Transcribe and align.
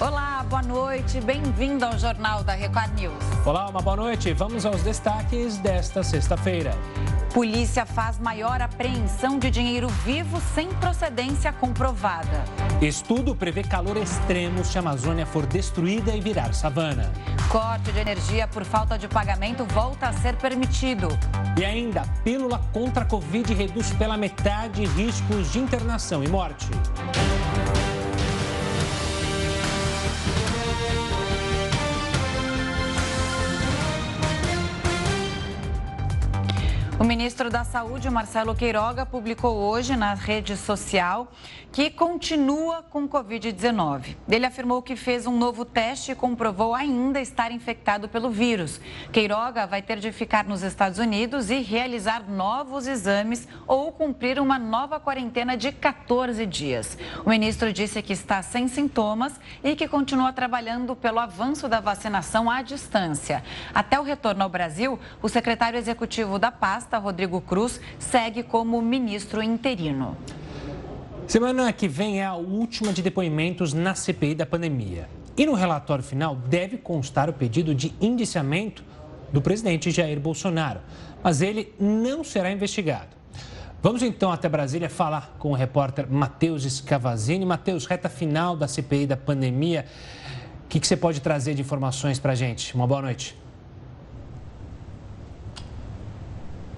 Olá, 0.00 0.42
boa 0.48 0.62
noite. 0.62 1.20
Bem-vindo 1.20 1.84
ao 1.84 1.98
Jornal 1.98 2.42
da 2.42 2.54
Record 2.54 2.98
News. 2.98 3.22
Olá, 3.44 3.68
uma 3.68 3.82
boa 3.82 3.96
noite. 3.96 4.32
Vamos 4.32 4.64
aos 4.64 4.82
destaques 4.82 5.58
desta 5.58 6.02
sexta-feira. 6.02 6.74
Polícia 7.34 7.84
faz 7.84 8.18
maior 8.18 8.62
apreensão 8.62 9.38
de 9.38 9.50
dinheiro 9.50 9.88
vivo 9.88 10.40
sem 10.54 10.68
procedência 10.76 11.52
comprovada. 11.52 12.42
Estudo 12.80 13.36
prevê 13.36 13.62
calor 13.62 13.98
extremo 13.98 14.64
se 14.64 14.78
a 14.78 14.80
Amazônia 14.80 15.26
for 15.26 15.44
destruída 15.44 16.16
e 16.16 16.20
virar 16.22 16.54
savana. 16.54 17.12
Corte 17.50 17.92
de 17.92 17.98
energia 17.98 18.48
por 18.48 18.64
falta 18.64 18.96
de 18.96 19.06
pagamento 19.06 19.66
volta 19.66 20.06
a 20.08 20.14
ser 20.14 20.34
permitido. 20.36 21.08
E 21.58 21.64
ainda, 21.64 22.04
pílula 22.24 22.58
contra 22.72 23.02
a 23.02 23.06
Covid 23.06 23.52
reduz 23.52 23.92
pela 23.92 24.16
metade 24.16 24.82
riscos 24.86 25.52
de 25.52 25.58
internação 25.58 26.24
e 26.24 26.28
morte. 26.28 26.70
O 37.00 37.04
ministro 37.04 37.48
da 37.48 37.64
Saúde, 37.64 38.10
Marcelo 38.10 38.54
Queiroga, 38.54 39.06
publicou 39.06 39.56
hoje 39.56 39.96
na 39.96 40.12
rede 40.12 40.54
social 40.54 41.32
que 41.72 41.88
continua 41.88 42.82
com 42.82 43.08
Covid-19. 43.08 44.16
Ele 44.28 44.44
afirmou 44.44 44.82
que 44.82 44.96
fez 44.96 45.24
um 45.26 45.36
novo 45.36 45.64
teste 45.64 46.12
e 46.12 46.14
comprovou 46.14 46.74
ainda 46.74 47.20
estar 47.20 47.52
infectado 47.52 48.08
pelo 48.08 48.28
vírus. 48.28 48.80
Queiroga 49.12 49.66
vai 49.66 49.80
ter 49.80 49.98
de 49.98 50.10
ficar 50.10 50.44
nos 50.44 50.62
Estados 50.62 50.98
Unidos 50.98 51.48
e 51.48 51.60
realizar 51.60 52.28
novos 52.28 52.86
exames 52.86 53.46
ou 53.68 53.92
cumprir 53.92 54.40
uma 54.40 54.58
nova 54.58 54.98
quarentena 54.98 55.56
de 55.56 55.70
14 55.70 56.44
dias. 56.44 56.98
O 57.24 57.30
ministro 57.30 57.72
disse 57.72 58.02
que 58.02 58.12
está 58.12 58.42
sem 58.42 58.66
sintomas 58.66 59.32
e 59.62 59.76
que 59.76 59.86
continua 59.86 60.32
trabalhando 60.32 60.96
pelo 60.96 61.20
avanço 61.20 61.68
da 61.68 61.80
vacinação 61.80 62.50
à 62.50 62.62
distância. 62.62 63.44
Até 63.72 63.98
o 63.98 64.02
retorno 64.02 64.42
ao 64.42 64.48
Brasil, 64.48 64.98
o 65.22 65.28
secretário 65.28 65.78
executivo 65.78 66.36
da 66.36 66.50
pasta, 66.50 66.89
Rodrigo 66.98 67.40
Cruz, 67.40 67.80
segue 67.98 68.42
como 68.42 68.80
ministro 68.82 69.42
interino. 69.42 70.16
Semana 71.26 71.72
que 71.72 71.86
vem 71.86 72.20
é 72.20 72.24
a 72.24 72.34
última 72.34 72.92
de 72.92 73.02
depoimentos 73.02 73.72
na 73.72 73.94
CPI 73.94 74.34
da 74.34 74.44
pandemia. 74.44 75.08
E 75.36 75.46
no 75.46 75.54
relatório 75.54 76.02
final 76.02 76.34
deve 76.34 76.76
constar 76.76 77.30
o 77.30 77.32
pedido 77.32 77.74
de 77.74 77.94
indiciamento 78.00 78.84
do 79.32 79.40
presidente 79.40 79.90
Jair 79.90 80.18
Bolsonaro. 80.18 80.80
Mas 81.22 81.40
ele 81.40 81.72
não 81.78 82.24
será 82.24 82.50
investigado. 82.50 83.20
Vamos 83.82 84.02
então 84.02 84.30
até 84.30 84.48
Brasília 84.48 84.90
falar 84.90 85.36
com 85.38 85.52
o 85.52 85.54
repórter 85.54 86.06
Matheus 86.10 86.64
Scavazini. 86.64 87.46
Matheus, 87.46 87.86
reta 87.86 88.10
final 88.10 88.54
da 88.54 88.68
CPI 88.68 89.06
da 89.06 89.16
pandemia. 89.16 89.86
O 90.64 90.68
que, 90.68 90.78
que 90.78 90.86
você 90.86 90.96
pode 90.96 91.20
trazer 91.20 91.54
de 91.54 91.62
informações 91.62 92.18
para 92.18 92.32
a 92.32 92.34
gente? 92.34 92.74
Uma 92.74 92.86
boa 92.86 93.00
noite. 93.00 93.39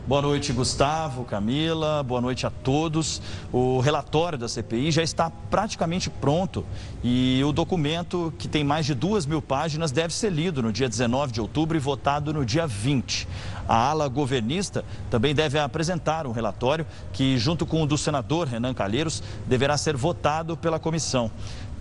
Boa 0.05 0.21
noite, 0.21 0.53
Gustavo, 0.53 1.25
Camila, 1.25 2.03
boa 2.03 2.21
noite 2.21 2.45
a 2.45 2.51
todos. 2.51 3.23
O 3.53 3.79
relatório 3.79 4.37
da 4.37 4.49
CPI 4.49 4.91
já 4.91 5.01
está 5.01 5.31
praticamente 5.31 6.11
pronto 6.11 6.67
e 7.05 7.41
o 7.45 7.53
documento, 7.53 8.35
que 8.37 8.49
tem 8.49 8.65
mais 8.65 8.85
de 8.85 8.95
duas 8.95 9.25
mil 9.27 9.41
páginas, 9.41 9.93
deve 9.93 10.13
ser 10.13 10.33
lido 10.33 10.61
no 10.61 10.73
dia 10.73 10.89
19 10.89 11.31
de 11.31 11.41
outubro 11.41 11.77
e 11.77 11.81
votado 11.81 12.35
no 12.35 12.45
dia 12.45 12.67
20. 12.67 13.29
A 13.69 13.91
ala 13.91 14.09
governista 14.09 14.85
também 15.09 15.37
deve 15.37 15.57
apresentar 15.57 16.27
um 16.27 16.33
relatório 16.33 16.85
que, 17.13 17.39
junto 17.39 17.65
com 17.65 17.81
o 17.81 17.87
do 17.87 17.97
senador 17.97 18.49
Renan 18.49 18.75
Calheiros, 18.75 19.23
deverá 19.47 19.77
ser 19.77 19.97
votado 19.97 20.57
pela 20.57 20.81
comissão. 20.81 21.31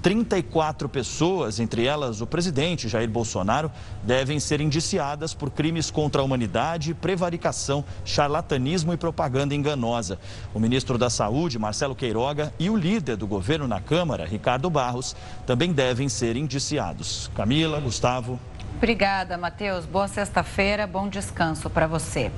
34 0.02 0.89
pessoas, 0.89 1.59
entre 1.59 1.85
elas 1.85 2.21
o 2.21 2.27
presidente 2.27 2.89
Jair 2.89 3.09
Bolsonaro, 3.09 3.71
devem 4.03 4.39
ser 4.39 4.59
indiciadas 4.59 5.33
por 5.33 5.52
crimes 5.52 5.91
contra 5.91 6.21
a 6.21 6.25
humanidade, 6.25 6.94
prevaricação, 6.94 7.85
charlatanismo 8.03 8.94
e 8.94 8.97
propaganda 8.97 9.53
enganosa. 9.53 10.19
O 10.53 10.59
ministro 10.59 10.97
da 10.97 11.09
Saúde, 11.09 11.59
Marcelo 11.59 11.95
Queiroga, 11.95 12.51
e 12.57 12.69
o 12.69 12.75
líder 12.75 13.16
do 13.16 13.28
governo 13.28 13.67
na 13.67 13.79
Câmara, 13.79 14.25
Ricardo 14.25 14.69
Barros, 14.69 15.16
também 15.45 15.72
devem 15.72 16.09
ser 16.09 16.35
indiciados. 16.35 17.29
Camila, 17.35 17.79
Gustavo. 17.79 18.39
Obrigada, 18.78 19.38
Matheus. 19.38 19.85
Boa 19.85 20.07
sexta-feira, 20.07 20.88
bom 20.88 21.07
descanso 21.07 21.69
para 21.69 21.85
você. 21.85 22.31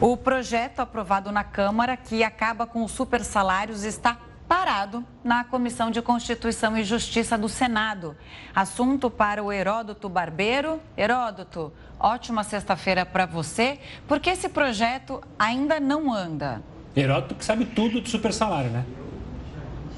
O 0.00 0.16
projeto 0.16 0.78
aprovado 0.78 1.32
na 1.32 1.42
Câmara, 1.42 1.96
que 1.96 2.22
acaba 2.22 2.66
com 2.66 2.84
os 2.84 2.92
super 2.92 3.24
salários, 3.24 3.82
está 3.82 4.16
parado 4.48 5.04
na 5.22 5.44
Comissão 5.44 5.90
de 5.90 6.00
Constituição 6.00 6.76
e 6.76 6.84
Justiça 6.84 7.36
do 7.36 7.48
Senado. 7.48 8.16
Assunto 8.54 9.10
para 9.10 9.42
o 9.42 9.52
Heródoto 9.52 10.08
Barbeiro. 10.08 10.80
Heródoto, 10.96 11.72
ótima 11.98 12.44
sexta-feira 12.44 13.04
para 13.04 13.26
você, 13.26 13.78
porque 14.06 14.30
esse 14.30 14.48
projeto 14.48 15.20
ainda 15.38 15.80
não 15.80 16.12
anda. 16.12 16.62
Heródoto 16.94 17.34
que 17.34 17.44
sabe 17.44 17.64
tudo 17.66 18.00
de 18.00 18.08
super 18.08 18.32
salário, 18.32 18.70
né? 18.70 18.84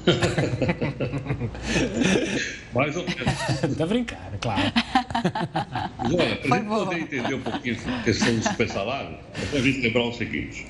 Mais 2.73 2.95
ou 2.95 3.03
menos. 3.03 3.77
Tá 3.77 3.85
brincando, 3.85 4.37
claro. 4.41 4.61
Olha, 5.99 6.35
para 6.37 6.55
a 6.55 6.59
gente 6.59 6.67
poder 6.67 6.99
entender 6.99 7.35
um 7.35 7.41
pouquinho 7.41 7.77
a 7.99 8.03
questão 8.03 8.35
do 8.35 8.43
super 8.43 8.69
salário, 8.69 9.17
é 9.53 9.57
a 9.57 9.61
gente 9.61 9.81
lembrar 9.81 10.03
o 10.03 10.13
seguinte. 10.13 10.67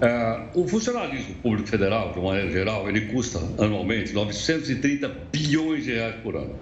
É, 0.00 0.40
o 0.54 0.66
funcionalismo 0.66 1.34
público 1.36 1.68
federal, 1.68 2.12
de 2.12 2.18
uma 2.18 2.30
maneira 2.30 2.50
geral, 2.50 2.88
ele 2.88 3.02
custa 3.02 3.38
anualmente 3.58 4.12
930 4.12 5.08
bilhões 5.32 5.84
de 5.84 5.92
reais 5.92 6.16
por 6.16 6.36
ano. 6.36 6.54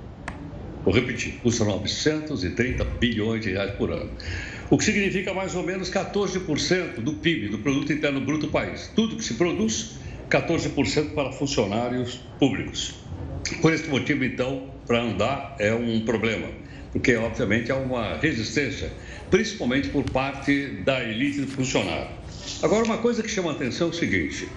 Vou 0.85 0.93
repetir, 0.93 1.35
custa 1.43 1.65
930 1.65 2.85
bilhões 2.85 3.43
de 3.43 3.53
reais 3.53 3.71
por 3.73 3.91
ano. 3.91 4.11
O 4.69 4.77
que 4.77 4.85
significa 4.85 5.33
mais 5.33 5.55
ou 5.55 5.63
menos 5.63 5.91
14% 5.91 7.01
do 7.01 7.15
PIB, 7.15 7.49
do 7.49 7.59
Produto 7.59 7.93
Interno 7.93 8.21
Bruto 8.21 8.47
do 8.47 8.53
país. 8.53 8.91
Tudo 8.95 9.17
que 9.17 9.25
se 9.25 9.35
produz, 9.35 9.99
14% 10.29 11.11
para 11.15 11.31
funcionários 11.33 12.21
públicos. 12.39 12.95
Por 13.61 13.73
esse 13.73 13.89
motivo, 13.89 14.25
então, 14.25 14.71
para 14.87 15.03
andar 15.03 15.57
é 15.59 15.75
um 15.75 16.05
problema, 16.05 16.49
porque 16.91 17.15
obviamente 17.17 17.71
há 17.71 17.77
uma 17.77 18.17
resistência, 18.17 18.91
principalmente 19.31 19.89
por 19.89 20.05
parte 20.05 20.67
da 20.85 21.03
elite 21.03 21.43
do 21.43 21.47
funcionário. 21.47 22.22
Agora, 22.63 22.85
uma 22.85 22.99
coisa 22.99 23.25
que 23.25 23.29
chama 23.29 23.51
a 23.51 23.55
atenção 23.55 23.89
é 23.89 23.91
o 23.91 23.93
seguinte: 23.93 24.49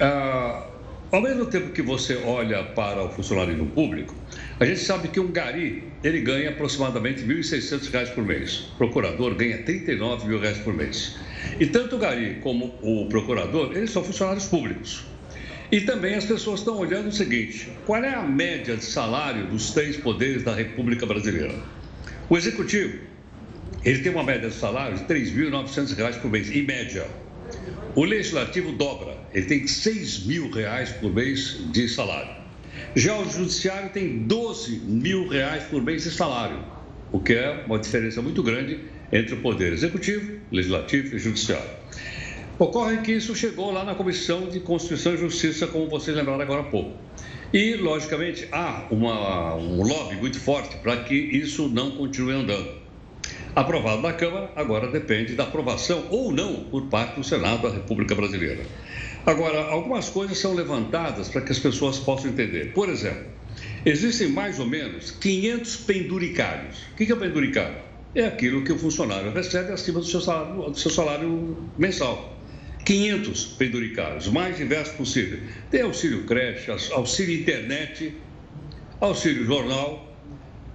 ah, 0.00 0.66
ao 1.12 1.22
mesmo 1.22 1.46
tempo 1.46 1.70
que 1.70 1.82
você 1.82 2.16
olha 2.16 2.64
para 2.64 3.04
o 3.04 3.08
funcionalismo 3.10 3.66
público, 3.66 4.12
a 4.58 4.64
gente 4.64 4.80
sabe 4.80 5.06
que 5.06 5.20
um 5.20 5.30
gari 5.30 5.84
ele 6.02 6.20
ganha 6.20 6.50
aproximadamente 6.50 7.22
R$ 7.22 7.34
1.600 7.36 8.12
por 8.12 8.24
mês. 8.24 8.70
O 8.74 8.78
procurador 8.78 9.36
ganha 9.36 9.62
39 9.62 10.26
mil 10.26 10.40
reais 10.40 10.58
por 10.58 10.74
mês. 10.74 11.16
E 11.60 11.66
tanto 11.66 11.94
o 11.94 11.98
gari 12.00 12.40
como 12.42 12.76
o 12.82 13.06
procurador, 13.08 13.70
eles 13.76 13.90
são 13.90 14.02
funcionários 14.02 14.46
públicos. 14.46 15.04
E 15.70 15.80
também 15.82 16.16
as 16.16 16.24
pessoas 16.24 16.58
estão 16.58 16.76
olhando 16.76 17.06
o 17.06 17.12
seguinte: 17.12 17.68
qual 17.86 18.02
é 18.02 18.12
a 18.12 18.22
média 18.22 18.76
de 18.76 18.84
salário 18.84 19.46
dos 19.46 19.70
três 19.70 19.96
poderes 19.96 20.42
da 20.42 20.52
República 20.52 21.06
Brasileira? 21.06 21.54
O 22.28 22.36
executivo, 22.36 22.98
ele 23.84 24.00
tem 24.00 24.10
uma 24.10 24.24
média 24.24 24.48
de 24.48 24.54
salário 24.56 24.96
de 24.96 25.04
R$ 25.04 25.20
3.900 25.20 26.20
por 26.20 26.28
mês, 26.28 26.50
em 26.50 26.62
média. 26.62 27.06
O 27.96 28.04
legislativo 28.04 28.72
dobra, 28.72 29.16
ele 29.32 29.46
tem 29.46 29.68
6 29.68 30.26
mil 30.26 30.50
reais 30.50 30.90
por 30.90 31.14
mês 31.14 31.60
de 31.70 31.88
salário. 31.88 32.34
Já 32.96 33.16
o 33.16 33.30
judiciário 33.30 33.90
tem 33.90 34.24
12 34.24 34.80
mil 34.80 35.28
reais 35.28 35.62
por 35.64 35.80
mês 35.80 36.02
de 36.02 36.10
salário, 36.10 36.58
o 37.12 37.20
que 37.20 37.34
é 37.34 37.62
uma 37.68 37.78
diferença 37.78 38.20
muito 38.20 38.42
grande 38.42 38.80
entre 39.12 39.34
o 39.34 39.40
poder 39.40 39.72
executivo, 39.72 40.40
legislativo 40.50 41.14
e 41.14 41.18
judiciário. 41.20 41.70
Ocorre 42.58 42.96
que 42.96 43.12
isso 43.12 43.32
chegou 43.32 43.70
lá 43.70 43.84
na 43.84 43.94
Comissão 43.94 44.48
de 44.48 44.58
Constituição 44.58 45.14
e 45.14 45.18
Justiça, 45.18 45.68
como 45.68 45.88
vocês 45.88 46.16
lembraram 46.16 46.40
agora 46.40 46.62
há 46.62 46.64
pouco. 46.64 46.98
E, 47.52 47.76
logicamente, 47.76 48.48
há 48.50 48.88
uma, 48.90 49.54
um 49.54 49.84
lobby 49.84 50.16
muito 50.16 50.40
forte 50.40 50.76
para 50.78 50.96
que 51.04 51.14
isso 51.14 51.68
não 51.68 51.92
continue 51.92 52.34
andando 52.34 52.83
aprovado 53.54 54.02
na 54.02 54.12
Câmara, 54.12 54.50
agora 54.56 54.88
depende 54.88 55.34
da 55.34 55.44
aprovação 55.44 56.06
ou 56.10 56.32
não 56.32 56.64
por 56.64 56.86
parte 56.86 57.16
do 57.16 57.24
Senado 57.24 57.62
da 57.62 57.70
República 57.70 58.14
Brasileira. 58.14 58.64
Agora, 59.24 59.64
algumas 59.70 60.08
coisas 60.08 60.38
são 60.38 60.54
levantadas 60.54 61.28
para 61.28 61.40
que 61.40 61.52
as 61.52 61.58
pessoas 61.58 61.98
possam 61.98 62.30
entender. 62.30 62.72
Por 62.72 62.88
exemplo, 62.88 63.24
existem 63.86 64.28
mais 64.28 64.58
ou 64.58 64.66
menos 64.66 65.12
500 65.12 65.76
penduricários. 65.76 66.78
O 66.92 66.96
que 66.96 67.10
é 67.10 67.16
penduricário? 67.16 67.78
É 68.14 68.26
aquilo 68.26 68.62
que 68.62 68.72
o 68.72 68.78
funcionário 68.78 69.32
recebe 69.32 69.72
acima 69.72 70.00
do 70.00 70.06
seu 70.06 70.20
salário, 70.20 70.70
do 70.70 70.78
seu 70.78 70.90
salário 70.90 71.56
mensal. 71.78 72.34
500 72.84 73.46
penduricários, 73.58 74.28
mais 74.28 74.58
diversos 74.58 74.94
possível. 74.94 75.38
Tem 75.70 75.80
auxílio 75.80 76.24
creche, 76.24 76.70
auxílio 76.92 77.40
internet, 77.40 78.14
auxílio 79.00 79.44
jornal, 79.46 80.14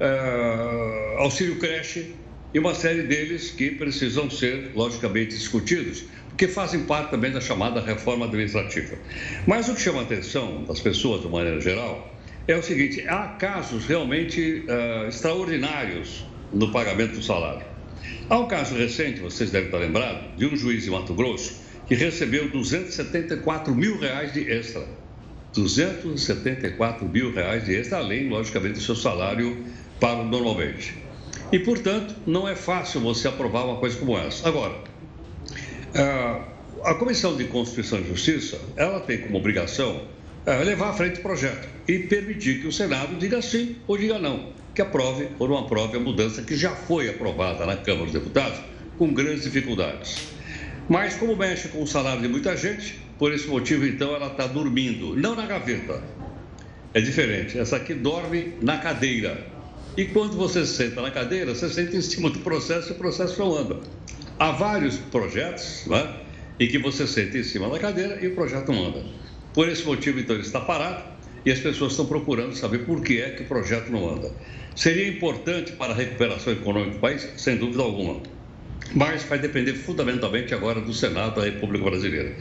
uh, 0.02 1.20
auxílio 1.20 1.60
creche, 1.60 2.16
e 2.54 2.60
uma 2.60 2.74
série 2.74 3.04
deles 3.04 3.52
que 3.52 3.72
precisam 3.72 4.30
ser, 4.30 4.72
logicamente, 4.74 5.36
discutidos, 5.36 6.06
porque 6.30 6.48
fazem 6.48 6.82
parte 6.84 7.12
também 7.12 7.32
da 7.32 7.42
chamada 7.42 7.82
reforma 7.82 8.26
administrativa. 8.26 8.98
Mas 9.46 9.70
o 9.70 9.76
que 9.76 9.82
chama 9.82 10.00
a 10.00 10.04
atenção 10.04 10.64
das 10.64 10.80
pessoas, 10.80 11.22
de 11.22 11.28
maneira 11.28 11.60
geral, 11.60 12.16
é 12.48 12.56
o 12.56 12.64
seguinte: 12.64 13.06
há 13.08 13.28
casos 13.40 13.86
realmente 13.86 14.66
uh, 14.68 15.08
extraordinários 15.08 16.26
no 16.52 16.72
pagamento 16.72 17.16
do 17.16 17.24
salário. 17.24 17.66
Há 18.30 18.40
um 18.40 18.48
caso 18.48 18.76
recente, 18.76 19.20
vocês 19.20 19.52
devem 19.52 19.68
estar 19.68 19.80
lembrados, 19.80 20.24
de 20.38 20.46
um 20.46 20.56
juiz 20.56 20.84
de 20.84 20.90
Mato 20.90 21.14
Grosso 21.14 21.70
que 21.88 21.96
recebeu 21.96 22.50
274 22.52 23.74
mil 23.74 24.00
reais 24.00 24.32
de 24.32 24.50
extra. 24.50 24.86
274 25.54 27.10
mil 27.10 27.34
reais 27.34 27.66
de 27.66 27.76
extra, 27.76 27.98
além, 27.98 28.30
logicamente, 28.30 28.76
do 28.76 28.82
seu 28.82 28.96
salário 28.96 29.66
pago 30.00 30.24
normalmente. 30.24 30.96
E, 31.52 31.60
portanto, 31.60 32.16
não 32.28 32.48
é 32.48 32.56
fácil 32.56 33.02
você 33.02 33.28
aprovar 33.28 33.66
uma 33.66 33.78
coisa 33.78 33.98
como 33.98 34.18
essa. 34.18 34.48
Agora, 34.48 34.76
uh, 34.76 36.44
a 36.84 36.94
Comissão 36.96 37.36
de 37.36 37.46
Constituição 37.46 38.00
e 38.00 38.08
Justiça, 38.08 38.60
ela 38.76 39.00
tem 39.00 39.20
como 39.20 39.38
obrigação 39.38 40.04
uh, 40.46 40.64
levar 40.64 40.90
à 40.90 40.94
frente 40.94 41.20
o 41.20 41.24
projeto 41.24 41.68
e 41.88 42.00
permitir 42.00 42.62
que 42.62 42.68
o 42.68 42.72
Senado 42.72 43.16
diga 43.16 43.42
sim 43.42 43.78
ou 43.88 43.98
diga 43.98 44.20
não 44.20 44.60
que 44.74 44.82
aprove 44.82 45.28
ou 45.38 45.48
não 45.48 45.58
aprove 45.58 45.98
a 45.98 46.00
mudança 46.00 46.42
que 46.42 46.56
já 46.56 46.72
foi 46.72 47.10
aprovada 47.10 47.66
na 47.66 47.76
Câmara 47.76 48.06
dos 48.06 48.14
Deputados 48.14 48.62
com 48.98 49.14
grandes 49.14 49.44
dificuldades. 49.44 50.30
Mas, 50.88 51.16
como 51.16 51.36
mexe 51.36 51.68
com 51.68 51.84
o 51.84 51.88
salário 51.88 52.22
de 52.22 52.30
muita 52.30 52.56
gente, 52.56 53.00
por 53.18 53.34
esse 53.34 53.48
motivo, 53.48 53.86
então, 53.86 54.16
ela 54.16 54.28
está 54.28 54.48
dormindo, 54.48 55.16
não 55.16 55.36
na 55.36 55.46
gaveta. 55.46 56.02
É 56.94 57.02
diferente. 57.02 57.60
Essa 57.60 57.76
aqui 57.76 57.94
dorme 57.94 58.54
na 58.62 58.78
cadeira. 58.78 59.46
E 60.00 60.06
quando 60.06 60.38
você 60.38 60.66
senta 60.66 61.02
na 61.02 61.12
cadeira, 61.12 61.54
você 61.54 61.68
senta 61.68 61.98
em 61.98 62.02
cima 62.02 62.30
do 62.30 62.40
processo 62.40 62.88
e 62.88 62.92
o 62.94 62.96
processo 62.96 63.38
não 63.38 63.54
anda. 63.54 63.82
Há 64.40 64.54
vários 64.54 64.96
projetos 64.96 65.84
né, 65.88 66.22
em 66.58 66.70
que 66.70 66.78
você 66.78 67.06
senta 67.06 67.38
em 67.38 67.44
cima 67.44 67.70
da 67.70 67.78
cadeira 67.78 68.18
e 68.22 68.28
o 68.28 68.34
projeto 68.34 68.72
não 68.72 68.88
anda. 68.88 69.04
Por 69.54 69.68
esse 69.68 69.84
motivo, 69.84 70.18
então, 70.18 70.38
ele 70.38 70.46
está 70.46 70.62
parado 70.62 71.04
e 71.46 71.52
as 71.52 71.60
pessoas 71.60 71.92
estão 71.92 72.06
procurando 72.06 72.56
saber 72.56 72.86
por 72.86 73.04
que 73.04 73.20
é 73.20 73.32
que 73.32 73.44
o 73.44 73.46
projeto 73.46 73.92
não 73.92 74.10
anda. 74.10 74.32
Seria 74.74 75.06
importante 75.06 75.74
para 75.74 75.92
a 75.92 75.96
recuperação 75.98 76.54
econômica 76.54 76.94
do 76.94 77.00
país, 77.00 77.28
sem 77.36 77.58
dúvida 77.58 77.84
alguma, 77.84 78.22
mas 78.96 79.24
vai 79.24 79.38
depender 79.38 79.74
fundamentalmente 79.74 80.54
agora 80.54 80.80
do 80.80 80.94
Senado 80.94 81.42
da 81.42 81.46
República 81.46 81.84
Brasileira. 81.84 82.38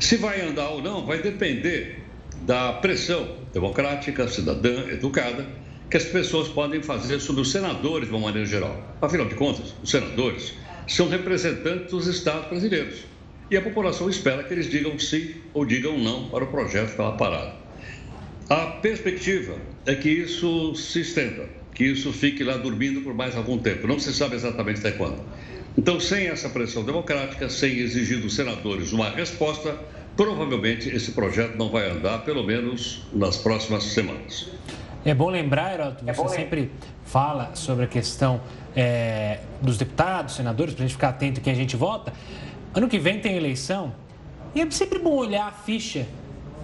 Se 0.00 0.16
vai 0.16 0.40
andar 0.40 0.70
ou 0.70 0.82
não, 0.82 1.06
vai 1.06 1.22
depender 1.22 2.00
da 2.42 2.72
pressão 2.72 3.36
democrática, 3.52 4.26
cidadã, 4.26 4.88
educada, 4.88 5.46
que 5.90 5.96
as 5.96 6.04
pessoas 6.04 6.48
podem 6.48 6.82
fazer 6.82 7.20
sobre 7.20 7.42
os 7.42 7.50
senadores 7.50 8.08
de 8.08 8.14
uma 8.14 8.26
maneira 8.26 8.46
geral. 8.46 8.96
Afinal 9.00 9.26
de 9.26 9.34
contas, 9.34 9.74
os 9.82 9.90
senadores 9.90 10.54
são 10.86 11.08
representantes 11.08 11.90
dos 11.90 12.06
estados 12.06 12.48
brasileiros. 12.48 13.04
E 13.50 13.56
a 13.56 13.62
população 13.62 14.10
espera 14.10 14.44
que 14.44 14.52
eles 14.52 14.70
digam 14.70 14.98
sim 14.98 15.36
ou 15.54 15.64
digam 15.64 15.98
não 15.98 16.28
para 16.28 16.44
o 16.44 16.48
projeto 16.48 16.86
que 16.86 16.90
está 16.92 17.12
parado. 17.12 17.52
A 18.50 18.66
perspectiva 18.66 19.56
é 19.86 19.94
que 19.94 20.08
isso 20.08 20.74
se 20.74 21.00
estenda 21.00 21.58
que 21.78 21.84
isso 21.84 22.12
fique 22.12 22.42
lá 22.42 22.56
dormindo 22.56 23.02
por 23.02 23.14
mais 23.14 23.36
algum 23.36 23.56
tempo. 23.56 23.86
Não 23.86 24.00
se 24.00 24.12
sabe 24.12 24.34
exatamente 24.34 24.80
até 24.80 24.90
quando. 24.90 25.22
Então, 25.78 26.00
sem 26.00 26.26
essa 26.26 26.48
pressão 26.48 26.82
democrática, 26.82 27.48
sem 27.48 27.78
exigir 27.78 28.18
dos 28.20 28.34
senadores 28.34 28.92
uma 28.92 29.08
resposta, 29.08 29.78
provavelmente 30.16 30.88
esse 30.88 31.12
projeto 31.12 31.56
não 31.56 31.70
vai 31.70 31.88
andar, 31.88 32.24
pelo 32.24 32.42
menos 32.42 33.04
nas 33.12 33.36
próximas 33.36 33.84
semanas. 33.84 34.48
É 35.04 35.14
bom 35.14 35.30
lembrar, 35.30 35.74
Heroto, 35.74 36.04
você 36.04 36.10
é 36.10 36.14
bom 36.14 36.28
sempre 36.28 36.72
fala 37.04 37.50
sobre 37.54 37.84
a 37.84 37.88
questão 37.88 38.40
é, 38.74 39.40
dos 39.62 39.78
deputados, 39.78 40.34
senadores, 40.34 40.74
para 40.74 40.84
a 40.84 40.86
gente 40.86 40.94
ficar 40.94 41.10
atento 41.10 41.40
quem 41.40 41.52
a 41.52 41.56
gente 41.56 41.76
vota. 41.76 42.12
Ano 42.74 42.88
que 42.88 42.98
vem 42.98 43.20
tem 43.20 43.36
eleição 43.36 43.92
e 44.54 44.60
é 44.60 44.70
sempre 44.70 44.98
bom 44.98 45.14
olhar 45.14 45.46
a 45.46 45.52
ficha 45.52 46.06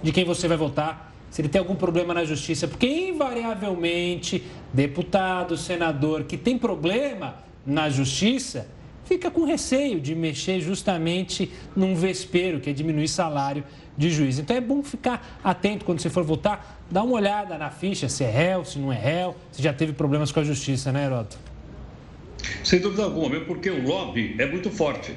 de 0.03 0.11
quem 0.11 0.25
você 0.25 0.47
vai 0.47 0.57
votar 0.57 1.13
se 1.29 1.41
ele 1.41 1.49
tem 1.49 1.59
algum 1.59 1.75
problema 1.75 2.13
na 2.13 2.23
justiça, 2.23 2.67
porque 2.67 2.87
invariavelmente 2.87 4.43
deputado, 4.73 5.57
senador 5.57 6.23
que 6.23 6.37
tem 6.37 6.57
problema 6.57 7.35
na 7.65 7.89
justiça 7.89 8.67
fica 9.03 9.29
com 9.29 9.43
receio 9.43 9.99
de 9.99 10.15
mexer 10.15 10.61
justamente 10.61 11.51
num 11.75 11.95
vespeiro, 11.95 12.59
que 12.59 12.69
é 12.69 12.73
diminuir 12.73 13.07
salário 13.07 13.63
de 13.97 14.09
juiz. 14.09 14.39
Então 14.39 14.55
é 14.55 14.61
bom 14.61 14.83
ficar 14.83 15.39
atento 15.43 15.85
quando 15.85 15.99
você 15.99 16.09
for 16.09 16.23
votar, 16.23 16.81
dá 16.89 17.03
uma 17.03 17.15
olhada 17.15 17.57
na 17.57 17.69
ficha, 17.69 18.09
se 18.09 18.23
é 18.23 18.29
réu, 18.29 18.65
se 18.65 18.79
não 18.79 18.91
é 18.91 18.97
réu, 18.97 19.35
se 19.51 19.61
já 19.61 19.73
teve 19.73 19.93
problemas 19.93 20.31
com 20.31 20.39
a 20.39 20.43
justiça, 20.43 20.91
né, 20.91 21.05
Heroto? 21.05 21.37
Sem 22.63 22.79
dúvida 22.79 23.03
alguma, 23.03 23.29
mesmo 23.29 23.45
porque 23.45 23.69
o 23.69 23.87
lobby 23.87 24.35
é 24.37 24.45
muito 24.45 24.69
forte, 24.69 25.13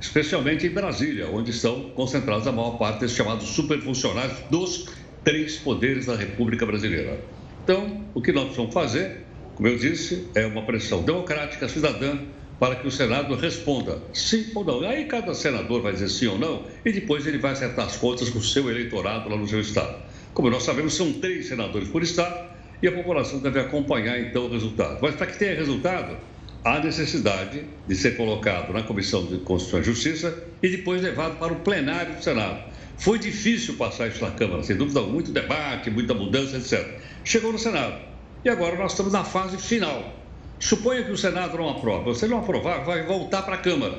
especialmente 0.00 0.66
em 0.66 0.70
Brasília, 0.70 1.28
onde 1.28 1.50
estão 1.50 1.90
concentrados 1.90 2.46
a 2.46 2.52
maior 2.52 2.78
parte 2.78 3.00
desses 3.00 3.16
chamados 3.16 3.48
superfuncionários 3.48 4.38
dos 4.50 4.88
três 5.22 5.56
poderes 5.58 6.06
da 6.06 6.16
República 6.16 6.66
Brasileira. 6.66 7.20
Então, 7.62 8.04
o 8.12 8.20
que 8.20 8.32
nós 8.32 8.44
precisamos 8.44 8.74
fazer, 8.74 9.24
como 9.54 9.68
eu 9.68 9.78
disse, 9.78 10.26
é 10.34 10.44
uma 10.46 10.62
pressão 10.62 11.02
democrática, 11.02 11.68
cidadã, 11.68 12.18
para 12.62 12.76
que 12.76 12.86
o 12.86 12.92
Senado 12.92 13.34
responda 13.34 13.98
sim 14.12 14.46
ou 14.54 14.64
não. 14.64 14.88
Aí 14.88 15.06
cada 15.06 15.34
senador 15.34 15.82
vai 15.82 15.94
dizer 15.94 16.08
sim 16.08 16.28
ou 16.28 16.38
não 16.38 16.62
e 16.84 16.92
depois 16.92 17.26
ele 17.26 17.38
vai 17.38 17.50
acertar 17.50 17.86
as 17.86 17.96
contas 17.96 18.30
com 18.30 18.38
o 18.38 18.42
seu 18.42 18.70
eleitorado 18.70 19.28
lá 19.28 19.36
no 19.36 19.48
seu 19.48 19.58
estado. 19.58 19.96
Como 20.32 20.48
nós 20.48 20.62
sabemos, 20.62 20.94
são 20.94 21.12
três 21.14 21.48
senadores 21.48 21.88
por 21.88 22.04
estado 22.04 22.50
e 22.80 22.86
a 22.86 22.92
população 22.92 23.40
deve 23.40 23.58
acompanhar 23.58 24.16
então 24.20 24.46
o 24.46 24.48
resultado. 24.48 25.00
Mas 25.02 25.16
para 25.16 25.26
que 25.26 25.36
tenha 25.36 25.56
resultado, 25.56 26.16
há 26.64 26.78
necessidade 26.78 27.64
de 27.88 27.96
ser 27.96 28.16
colocado 28.16 28.72
na 28.72 28.84
Comissão 28.84 29.26
de 29.26 29.38
Constituição 29.38 29.80
e 29.80 29.82
Justiça 29.82 30.44
e 30.62 30.68
depois 30.68 31.02
levado 31.02 31.40
para 31.40 31.52
o 31.52 31.56
plenário 31.56 32.14
do 32.14 32.22
Senado. 32.22 32.62
Foi 32.96 33.18
difícil 33.18 33.74
passar 33.74 34.06
isso 34.06 34.24
na 34.24 34.30
Câmara, 34.30 34.62
sem 34.62 34.76
dúvida, 34.76 35.00
muito 35.00 35.32
debate, 35.32 35.90
muita 35.90 36.14
mudança, 36.14 36.58
etc. 36.58 37.00
Chegou 37.24 37.50
no 37.50 37.58
Senado. 37.58 38.00
E 38.44 38.48
agora 38.48 38.76
nós 38.76 38.92
estamos 38.92 39.12
na 39.12 39.24
fase 39.24 39.58
final. 39.58 40.21
Suponha 40.62 41.02
que 41.02 41.10
o 41.10 41.18
Senado 41.18 41.58
não 41.58 41.68
aprova. 41.68 42.14
Se 42.14 42.24
ele 42.24 42.34
não 42.34 42.40
aprovar, 42.40 42.84
vai 42.84 43.02
voltar 43.02 43.42
para 43.42 43.56
a 43.56 43.58
Câmara. 43.58 43.98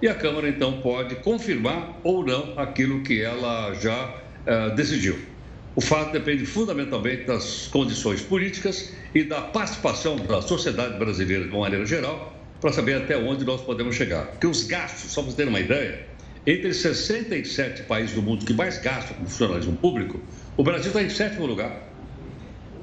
E 0.00 0.06
a 0.06 0.14
Câmara, 0.14 0.48
então, 0.48 0.80
pode 0.80 1.16
confirmar 1.16 1.98
ou 2.04 2.24
não 2.24 2.56
aquilo 2.56 3.02
que 3.02 3.20
ela 3.20 3.74
já 3.74 4.14
uh, 4.46 4.72
decidiu. 4.76 5.18
O 5.74 5.80
fato 5.80 6.12
depende 6.12 6.46
fundamentalmente 6.46 7.24
das 7.24 7.66
condições 7.66 8.22
políticas 8.22 8.94
e 9.12 9.24
da 9.24 9.40
participação 9.40 10.14
da 10.14 10.40
sociedade 10.40 10.96
brasileira 11.00 11.46
de 11.46 11.50
uma 11.50 11.62
maneira 11.62 11.84
geral 11.84 12.32
para 12.60 12.72
saber 12.72 12.94
até 12.94 13.16
onde 13.16 13.44
nós 13.44 13.62
podemos 13.62 13.96
chegar. 13.96 14.26
Porque 14.26 14.46
os 14.46 14.62
gastos, 14.62 15.10
só 15.10 15.20
para 15.20 15.32
você 15.32 15.38
ter 15.38 15.48
uma 15.48 15.58
ideia, 15.58 16.06
entre 16.46 16.72
67 16.72 17.82
países 17.82 18.14
do 18.14 18.22
mundo 18.22 18.46
que 18.46 18.54
mais 18.54 18.78
gastam 18.78 19.16
com 19.16 19.26
funcionalismo 19.26 19.76
público, 19.78 20.20
o 20.56 20.62
Brasil 20.62 20.90
está 20.90 21.02
em 21.02 21.10
sétimo 21.10 21.44
lugar. 21.44 21.92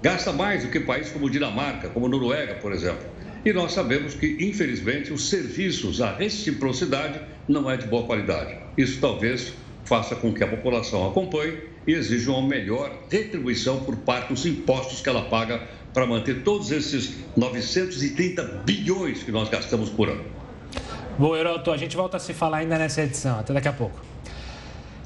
Gasta 0.01 0.33
mais 0.33 0.63
do 0.63 0.69
que 0.69 0.81
países 0.81 1.13
como 1.13 1.29
Dinamarca, 1.29 1.87
como 1.87 2.09
Noruega, 2.09 2.55
por 2.55 2.73
exemplo. 2.73 3.20
E 3.43 3.51
nós 3.51 3.71
sabemos 3.71 4.13
que, 4.13 4.37
infelizmente, 4.39 5.11
os 5.11 5.29
serviços, 5.29 5.99
a 5.99 6.15
reciprocidade 6.15 7.19
não 7.47 7.69
é 7.69 7.75
de 7.75 7.87
boa 7.87 8.05
qualidade. 8.05 8.55
Isso 8.77 9.01
talvez 9.01 9.53
faça 9.83 10.15
com 10.15 10.31
que 10.31 10.43
a 10.43 10.47
população 10.47 11.09
acompanhe 11.09 11.57
e 11.87 11.93
exija 11.93 12.31
uma 12.31 12.47
melhor 12.47 12.91
retribuição 13.09 13.79
por 13.83 13.95
parte 13.97 14.29
dos 14.29 14.45
impostos 14.45 15.01
que 15.01 15.09
ela 15.09 15.23
paga 15.23 15.67
para 15.91 16.05
manter 16.05 16.43
todos 16.43 16.71
esses 16.71 17.15
930 17.35 18.43
bilhões 18.63 19.23
que 19.23 19.31
nós 19.31 19.49
gastamos 19.49 19.89
por 19.89 20.07
ano. 20.07 20.23
Bom, 21.17 21.35
Heroto, 21.35 21.71
a 21.71 21.77
gente 21.77 21.97
volta 21.97 22.17
a 22.17 22.19
se 22.19 22.33
falar 22.33 22.57
ainda 22.57 22.77
nessa 22.77 23.01
edição. 23.01 23.39
Até 23.39 23.53
daqui 23.53 23.67
a 23.67 23.73
pouco. 23.73 24.10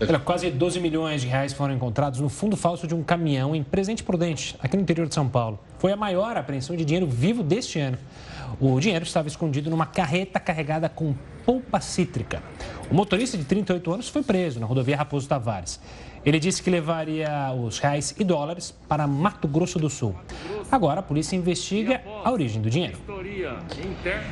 Olha, 0.02 0.20
quase 0.20 0.52
12 0.52 0.82
milhões 0.82 1.22
de 1.22 1.28
reais 1.28 1.54
foram 1.54 1.74
encontrados 1.74 2.20
no 2.20 2.28
fundo 2.28 2.58
falso 2.58 2.86
de 2.86 2.94
um 2.94 3.02
caminhão 3.02 3.56
em 3.56 3.64
Presente 3.64 4.04
Prudente, 4.04 4.54
aqui 4.60 4.76
no 4.76 4.84
interior 4.84 5.08
de 5.08 5.14
São 5.14 5.30
Paulo. 5.30 5.58
Foi 5.80 5.94
a 5.94 5.96
maior 5.96 6.36
apreensão 6.36 6.76
de 6.76 6.84
dinheiro 6.84 7.08
vivo 7.08 7.42
deste 7.42 7.80
ano. 7.80 7.98
O 8.60 8.78
dinheiro 8.78 9.06
estava 9.06 9.30
escondido 9.30 9.70
numa 9.70 9.86
carreta 9.86 10.38
carregada 10.38 10.90
com 10.90 11.16
polpa 11.46 11.80
cítrica. 11.80 12.44
O 12.92 12.94
motorista 12.94 13.38
de 13.38 13.46
38 13.46 13.94
anos 13.94 14.10
foi 14.10 14.22
preso 14.22 14.60
na 14.60 14.66
rodovia 14.66 14.98
Raposo 14.98 15.30
Tavares. 15.30 15.80
Ele 16.26 16.40
disse 16.40 16.64
que 16.64 16.72
levaria 16.72 17.54
os 17.54 17.78
reais 17.78 18.16
e 18.18 18.24
dólares 18.24 18.74
para 18.88 19.06
Mato 19.06 19.48
Grosso 19.48 19.78
do 19.78 19.92
Sul. 19.92 20.16
Agora 20.72 21.00
a 21.00 21.04
polícia 21.04 21.36
investiga 21.36 22.02
a 22.24 22.32
origem 22.32 22.60
do 22.60 22.68
dinheiro. 22.68 22.98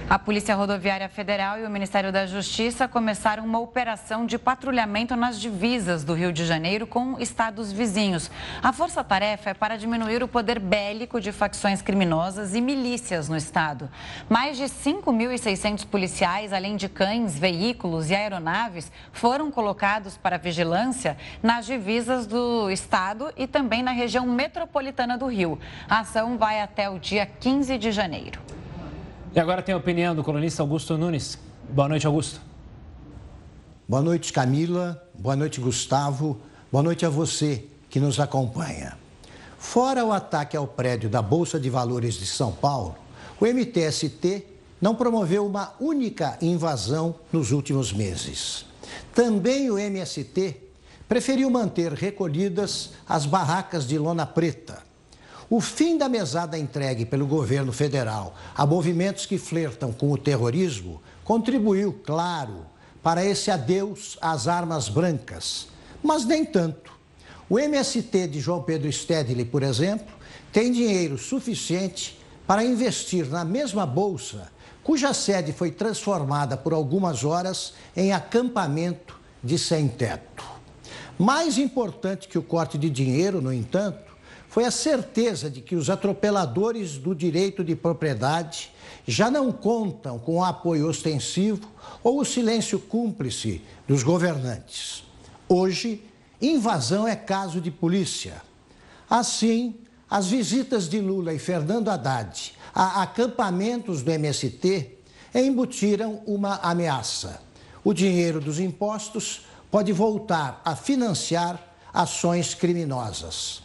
A 0.09 0.17
Polícia 0.17 0.55
Rodoviária 0.55 1.07
Federal 1.07 1.59
e 1.59 1.63
o 1.63 1.69
Ministério 1.69 2.12
da 2.12 2.25
Justiça 2.25 2.88
começaram 2.88 3.45
uma 3.45 3.59
operação 3.59 4.25
de 4.25 4.39
patrulhamento 4.39 5.15
nas 5.15 5.39
divisas 5.39 6.03
do 6.03 6.15
Rio 6.15 6.33
de 6.33 6.43
Janeiro 6.47 6.88
com 6.88 7.19
estados 7.19 7.71
vizinhos. 7.71 8.31
A 8.63 8.73
força-tarefa 8.73 9.51
é 9.51 9.53
para 9.53 9.77
diminuir 9.77 10.23
o 10.23 10.27
poder 10.27 10.59
bélico 10.59 11.21
de 11.21 11.31
facções 11.31 11.83
criminosas 11.83 12.55
e 12.55 12.62
milícias 12.62 13.29
no 13.29 13.38
estado. 13.38 13.88
Mais 14.27 14.57
de 14.57 14.63
5.600 14.63 15.85
policiais, 15.85 16.51
além 16.51 16.75
de 16.75 16.89
cães, 16.89 17.38
veículos 17.38 18.09
e 18.09 18.15
aeronaves, 18.15 18.91
foram 19.12 19.51
colocados 19.51 20.17
para 20.17 20.38
vigilância 20.38 21.15
nas 21.43 21.67
divisas 21.67 21.83
divisas 21.84 22.25
do 22.25 22.70
estado 22.70 23.34
e 23.36 23.46
também 23.46 23.84
na 23.84 23.92
região 23.92 24.25
metropolitana 24.25 25.18
do 25.18 25.28
Rio. 25.28 25.60
A 25.90 26.00
ação 26.00 26.38
vai 26.38 26.62
até 26.62 26.90
o 26.90 26.98
dia 26.98 27.25
15 27.25 27.78
de 27.78 27.92
janeiro. 27.92 28.40
E 29.36 29.40
agora 29.40 29.62
tem 29.62 29.75
a 29.75 29.78
opinião 29.78 30.16
do 30.16 30.24
colunista 30.24 30.63
Augusto 30.63 30.98
Nunes. 30.98 31.38
Boa 31.70 31.90
noite, 31.90 32.08
Augusto. 32.08 32.40
Boa 33.86 34.02
noite, 34.02 34.32
Camila. 34.32 35.06
Boa 35.13 35.36
noite, 35.36 35.60
Gustavo. 35.60 36.40
Boa 36.72 36.82
noite 36.82 37.06
a 37.06 37.10
você 37.10 37.66
que 37.90 38.00
nos 38.00 38.18
acompanha. 38.18 38.98
Fora 39.58 40.06
o 40.06 40.13
ataque 40.13 40.56
ao 40.56 40.66
prédio 40.66 41.10
da 41.10 41.22
Bolsa 41.22 41.60
de 41.60 41.70
Valores 41.70 42.13
de 42.13 42.25
São 42.25 42.54
Paulo, 42.54 42.96
o 43.42 43.46
MTST 43.46 44.48
não 44.80 44.96
promoveu 44.96 45.46
uma 45.46 45.74
única 45.82 46.38
invasão 46.42 47.16
nos 47.30 47.52
últimos 47.52 47.92
meses. 47.92 48.66
Também 49.13 49.70
o 49.70 49.78
MST 49.78 50.62
preferiu 51.13 51.48
manter 51.48 51.93
recolhidas 51.93 52.89
as 53.08 53.27
barracas 53.27 53.86
de 53.86 54.00
lona 54.00 54.25
preta. 54.25 54.82
O 55.48 55.62
fim 55.62 55.96
da 55.96 56.10
mesada 56.10 56.58
entregue 56.58 57.05
pelo 57.05 57.27
governo 57.27 57.72
federal 57.72 58.34
a 58.55 58.65
movimentos 58.65 59.27
que 59.27 59.38
flertam 59.38 59.93
com 59.93 60.12
o 60.12 60.17
terrorismo 60.17 61.00
contribuiu, 61.24 62.01
claro, 62.03 62.65
para 63.03 63.24
esse 63.24 63.51
adeus 63.51 64.17
às 64.20 64.48
armas 64.48 64.89
brancas, 64.89 65.67
mas 66.01 66.25
nem 66.25 66.43
tanto. 66.43 66.91
O 67.48 67.60
MST 67.60 68.29
de 68.29 68.39
João 68.39 68.63
Pedro 68.63 68.91
Stedley, 68.91 69.46
por 69.46 69.62
exemplo, 69.62 70.12
tem 70.51 70.72
dinheiro 70.72 71.20
suficiente 71.20 72.20
para 72.48 72.65
investir 72.65 73.27
na 73.29 73.46
mesma 73.46 73.86
bolsa, 73.86 74.51
cuja 74.84 75.13
sede 75.13 75.53
foi 75.53 75.70
transformada 75.70 76.58
por 76.58 76.74
algumas 76.74 77.24
horas 77.24 77.75
em 77.96 78.12
acampamento 78.12 79.15
de 79.43 79.60
sem-teto. 79.60 80.52
Mais 81.17 81.58
importante 81.58 82.27
que 82.27 82.38
o 82.38 82.43
corte 82.43 82.77
de 82.77 82.89
dinheiro, 82.89 83.41
no 83.41 83.53
entanto, 83.53 84.13
foi 84.48 84.65
a 84.65 84.72
certeza 84.72 85.50
de 85.50 85.62
que 85.62 85.75
os 85.75 85.89
atropeladores 85.89 86.98
do 86.98 87.15
direito 87.15 87.63
de 87.63 87.75
propriedade 87.75 88.72
já 89.08 89.29
não 89.29 89.51
contam 89.51 90.20
com 90.20 90.36
o 90.36 90.43
apoio 90.43 90.88
ostensivo 90.88 91.67
ou 92.03 92.20
o 92.20 92.25
silêncio 92.25 92.79
cúmplice 92.79 93.62
dos 93.88 94.03
governantes. 94.03 95.03
Hoje, 95.50 96.03
invasão 96.41 97.08
é 97.08 97.15
caso 97.15 97.60
de 97.60 97.72
polícia. 97.72 98.41
Assim, 99.10 99.75
as 100.10 100.27
visitas 100.27 100.88
de 100.88 101.00
Lula 101.00 101.34
e 101.34 101.39
Fernando 101.39 101.89
Haddad 101.89 102.53
a 102.74 103.01
acampamentos 103.03 104.01
do 104.01 104.12
MST 104.12 104.98
embutiram 105.34 106.22
uma 106.25 106.58
ameaça. 106.58 107.41
O 107.84 107.93
dinheiro 107.93 108.39
dos 108.39 108.60
impostos 108.60 109.41
pode 109.74 109.92
voltar 109.92 110.62
a 110.63 110.75
financiar 110.75 111.60
ações 111.92 112.53
criminosas. 112.53 113.63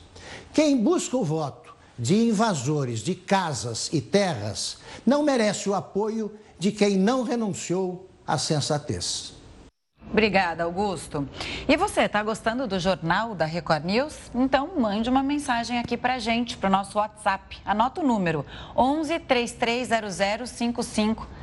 Quem 0.55 0.83
busca 0.83 1.15
o 1.19 1.23
voto 1.23 1.77
de 1.99 2.17
invasores 2.29 3.00
de 3.00 3.15
casas 3.15 3.91
e 3.93 4.00
terras 4.00 4.79
não 5.05 5.23
merece 5.23 5.69
o 5.69 5.75
apoio 5.75 6.33
de 6.59 6.73
quem 6.73 6.97
não 6.97 7.25
renunciou 7.25 8.09
à 8.27 8.38
sensatez. 8.38 9.35
Obrigada, 10.11 10.65
Augusto. 10.65 11.29
E 11.69 11.77
você, 11.77 12.00
está 12.00 12.23
gostando 12.23 12.67
do 12.67 12.81
jornal 12.81 13.35
da 13.35 13.45
Record 13.45 13.85
News? 13.85 14.17
Então, 14.35 14.71
mande 14.79 15.11
uma 15.11 15.23
mensagem 15.23 15.79
aqui 15.79 15.95
para 15.95 16.19
gente, 16.19 16.57
para 16.57 16.69
o 16.69 16.73
nosso 16.73 16.97
WhatsApp. 16.97 17.59
Anota 17.67 18.00
o 18.00 18.07
número 18.07 18.47
11 18.75 19.19
3300 19.19 20.49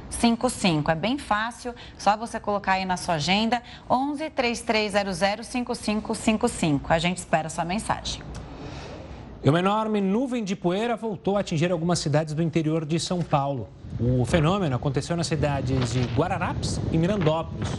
5555. 0.09 0.91
É 0.91 0.95
bem 0.95 1.17
fácil, 1.17 1.73
só 1.97 2.15
você 2.15 2.39
colocar 2.39 2.73
aí 2.73 2.85
na 2.85 2.97
sua 2.97 3.15
agenda 3.15 3.61
11 3.89 4.29
3300 4.29 5.47
5555. 5.47 6.93
A 6.93 6.99
gente 6.99 7.17
espera 7.17 7.47
a 7.47 7.49
sua 7.49 7.65
mensagem. 7.65 8.21
E 9.43 9.49
uma 9.49 9.59
enorme 9.59 10.01
nuvem 10.01 10.43
de 10.43 10.55
poeira 10.55 10.95
voltou 10.95 11.37
a 11.37 11.41
atingir 11.41 11.71
algumas 11.71 11.99
cidades 11.99 12.33
do 12.33 12.41
interior 12.41 12.83
de 12.83 12.99
São 12.99 13.21
Paulo. 13.21 13.69
O 13.99 14.25
fenômeno 14.25 14.75
aconteceu 14.75 15.15
nas 15.15 15.27
cidades 15.27 15.93
de 15.93 16.01
Guararapes 16.15 16.81
e 16.91 16.97
Mirandópolis, 16.97 17.69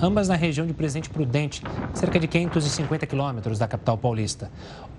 ambas 0.00 0.28
na 0.28 0.36
região 0.36 0.66
de 0.66 0.72
Presidente 0.72 1.10
Prudente, 1.10 1.62
cerca 1.92 2.20
de 2.20 2.28
550 2.28 3.06
quilômetros 3.06 3.58
da 3.58 3.66
capital 3.66 3.98
paulista. 3.98 4.50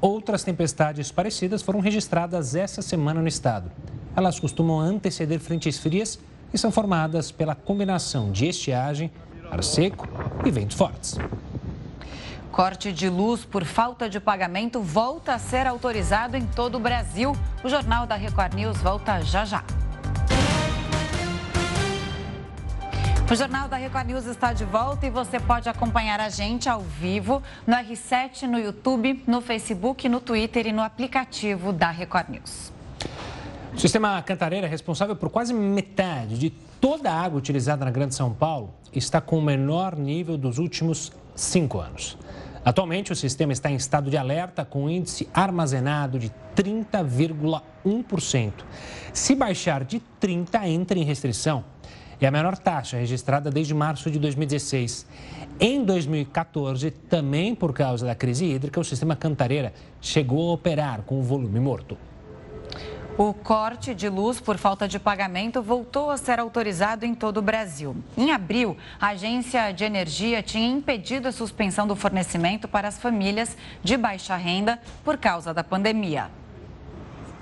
Outras 0.02 0.44
tempestades 0.44 1.12
parecidas 1.12 1.62
foram 1.62 1.80
registradas 1.80 2.56
essa 2.56 2.82
semana 2.82 3.22
no 3.22 3.28
estado. 3.28 3.72
Elas 4.16 4.40
costumam 4.40 4.80
anteceder 4.80 5.40
frentes 5.40 5.80
frias 5.80 6.20
e 6.54 6.58
são 6.58 6.72
formadas 6.72 7.32
pela 7.32 7.56
combinação 7.56 8.32
de 8.32 8.48
estiagem, 8.48 9.12
ar 9.52 9.64
seco 9.64 10.08
e 10.46 10.52
ventos 10.52 10.78
fortes. 10.78 11.18
Corte 12.52 12.92
de 12.92 13.08
luz 13.08 13.46
por 13.46 13.64
falta 13.64 14.10
de 14.10 14.20
pagamento 14.20 14.82
volta 14.82 15.36
a 15.36 15.40
ser 15.40 15.68
autorizado 15.68 16.36
em 16.36 16.46
todo 16.46 16.76
o 16.76 16.80
Brasil. 16.80 17.38
O 17.64 17.70
Jornal 17.70 18.08
da 18.08 18.16
Record 18.16 18.56
News 18.56 18.78
volta 18.78 19.22
já 19.22 19.46
já. 19.46 19.64
O 23.30 23.36
Jornal 23.36 23.68
da 23.68 23.76
Record 23.76 24.08
News 24.08 24.26
está 24.26 24.54
de 24.54 24.64
volta 24.64 25.06
e 25.06 25.10
você 25.10 25.38
pode 25.38 25.68
acompanhar 25.68 26.20
a 26.22 26.30
gente 26.30 26.70
ao 26.70 26.80
vivo 26.80 27.44
no 27.68 27.76
R7, 27.76 28.44
no 28.44 28.58
YouTube, 28.58 29.22
no 29.28 29.42
Facebook, 29.42 30.08
no 30.08 30.22
Twitter 30.22 30.66
e 30.66 30.72
no 30.72 30.82
aplicativo 30.82 31.74
da 31.74 31.92
Record 31.92 32.30
News. 32.30 32.77
O 33.78 33.80
sistema 33.80 34.20
Cantareira, 34.24 34.66
responsável 34.68 35.16
por 35.16 35.30
quase 35.30 35.54
metade 35.54 36.40
de 36.40 36.50
toda 36.82 37.12
a 37.12 37.22
água 37.22 37.38
utilizada 37.38 37.86
na 37.86 37.92
Grande 37.92 38.16
São 38.16 38.34
Paulo, 38.34 38.74
está 38.92 39.22
com 39.22 39.38
o 39.38 39.42
menor 39.42 39.96
nível 39.96 40.36
dos 40.36 40.58
últimos 40.58 41.12
cinco 41.36 41.80
anos. 41.80 42.18
Atualmente, 42.66 43.14
o 43.14 43.16
sistema 43.16 43.54
está 43.54 43.70
em 43.70 43.76
estado 43.76 44.10
de 44.10 44.18
alerta 44.18 44.66
com 44.66 44.90
índice 44.90 45.30
armazenado 45.32 46.18
de 46.18 46.32
30,1%. 46.56 48.52
Se 49.14 49.36
baixar 49.36 49.84
de 49.84 50.00
30, 50.20 50.68
entra 50.68 50.98
em 50.98 51.04
restrição. 51.04 51.64
É 52.20 52.26
a 52.26 52.32
menor 52.32 52.58
taxa 52.58 52.98
registrada 52.98 53.52
desde 53.52 53.76
março 53.76 54.10
de 54.10 54.18
2016. 54.18 55.06
Em 55.60 55.86
2014, 55.86 56.90
também 56.90 57.54
por 57.54 57.74
causa 57.74 58.08
da 58.08 58.16
crise 58.16 58.44
hídrica, 58.44 58.80
o 58.80 58.84
sistema 58.84 59.16
Cantareira 59.16 59.72
chegou 60.02 60.50
a 60.50 60.54
operar 60.54 61.04
com 61.04 61.20
o 61.20 61.22
volume 61.22 61.60
morto. 61.60 61.96
O 63.20 63.34
corte 63.34 63.96
de 63.96 64.08
luz 64.10 64.40
por 64.40 64.60
falta 64.60 64.88
de 64.88 65.00
pagamento 65.00 65.60
voltou 65.60 66.12
a 66.12 66.18
ser 66.18 66.40
autorizado 66.40 67.04
em 67.04 67.16
todo 67.16 67.38
o 67.38 67.42
Brasil. 67.42 67.96
Em 68.16 68.32
abril, 68.32 68.78
a 69.02 69.08
Agência 69.08 69.72
de 69.72 69.84
Energia 69.84 70.44
tinha 70.44 70.70
impedido 70.70 71.28
a 71.28 71.32
suspensão 71.32 71.88
do 71.88 71.96
fornecimento 71.96 72.68
para 72.68 72.88
as 72.88 73.00
famílias 73.00 73.58
de 73.84 73.98
baixa 73.98 74.36
renda 74.36 74.80
por 75.04 75.18
causa 75.18 75.52
da 75.52 75.64
pandemia. 75.64 76.30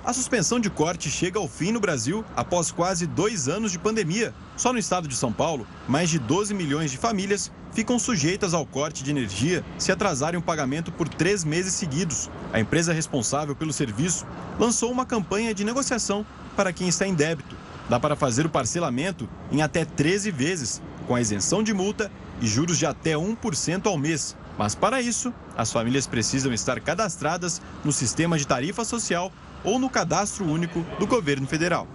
A 0.02 0.14
suspensão 0.14 0.62
de 0.62 0.70
corte 0.70 1.10
chega 1.12 1.40
ao 1.40 1.48
fim 1.48 1.74
no 1.74 1.82
Brasil 1.82 2.24
após 2.38 2.72
quase 2.72 3.06
dois 3.06 3.50
anos 3.50 3.74
de 3.74 3.78
pandemia. 3.78 4.34
Só 4.56 4.72
no 4.72 4.80
estado 4.80 5.10
de 5.10 5.16
São 5.16 5.34
Paulo, 5.34 5.68
mais 5.90 6.10
de 6.10 6.20
12 6.20 6.54
milhões 6.54 6.90
de 6.90 6.98
famílias 6.98 7.52
ficam 7.76 8.00
sujeitas 8.00 8.54
ao 8.54 8.66
corte 8.66 9.04
de 9.04 9.12
energia 9.12 9.64
se 9.78 9.92
atrasarem 9.92 10.40
o 10.40 10.44
pagamento 10.44 10.94
por 10.94 11.10
três 11.10 11.44
meses 11.44 11.74
seguidos. 11.74 12.32
A 12.54 12.60
empresa 12.60 12.94
responsável 12.94 13.54
pelo 13.54 13.74
serviço 13.74 14.26
lançou 14.58 14.90
uma 14.90 15.06
campanha 15.06 15.54
de 15.54 15.66
negociação 15.66 16.26
para 16.56 16.72
quem 16.72 16.88
está 16.88 17.06
em 17.06 17.14
débito. 17.14 17.54
Dá 17.90 18.00
para 18.00 18.16
fazer 18.16 18.46
o 18.46 18.50
parcelamento 18.50 19.28
em 19.52 19.62
até 19.62 19.84
13 19.84 20.32
vezes, 20.32 20.82
com 21.06 21.16
a 21.16 21.22
isenção 21.22 21.62
de 21.62 21.74
multa 21.74 22.10
e 22.42 22.48
juros 22.48 22.78
de 22.78 22.86
até 22.86 23.14
1% 23.14 23.86
ao 23.88 23.98
mês. 23.98 24.38
Mas 24.58 24.74
para 24.74 25.02
isso, 25.02 25.34
as 25.58 25.70
famílias 25.70 26.08
precisam 26.08 26.54
estar 26.54 26.80
cadastradas 26.80 27.62
no 27.84 27.92
sistema 27.92 28.38
de 28.38 28.48
tarifa 28.48 28.86
social 28.86 29.34
ou 29.66 29.78
no 29.78 29.90
cadastro 29.90 30.46
único 30.46 30.80
do 30.98 31.06
governo 31.06 31.46
federal. 31.46 31.86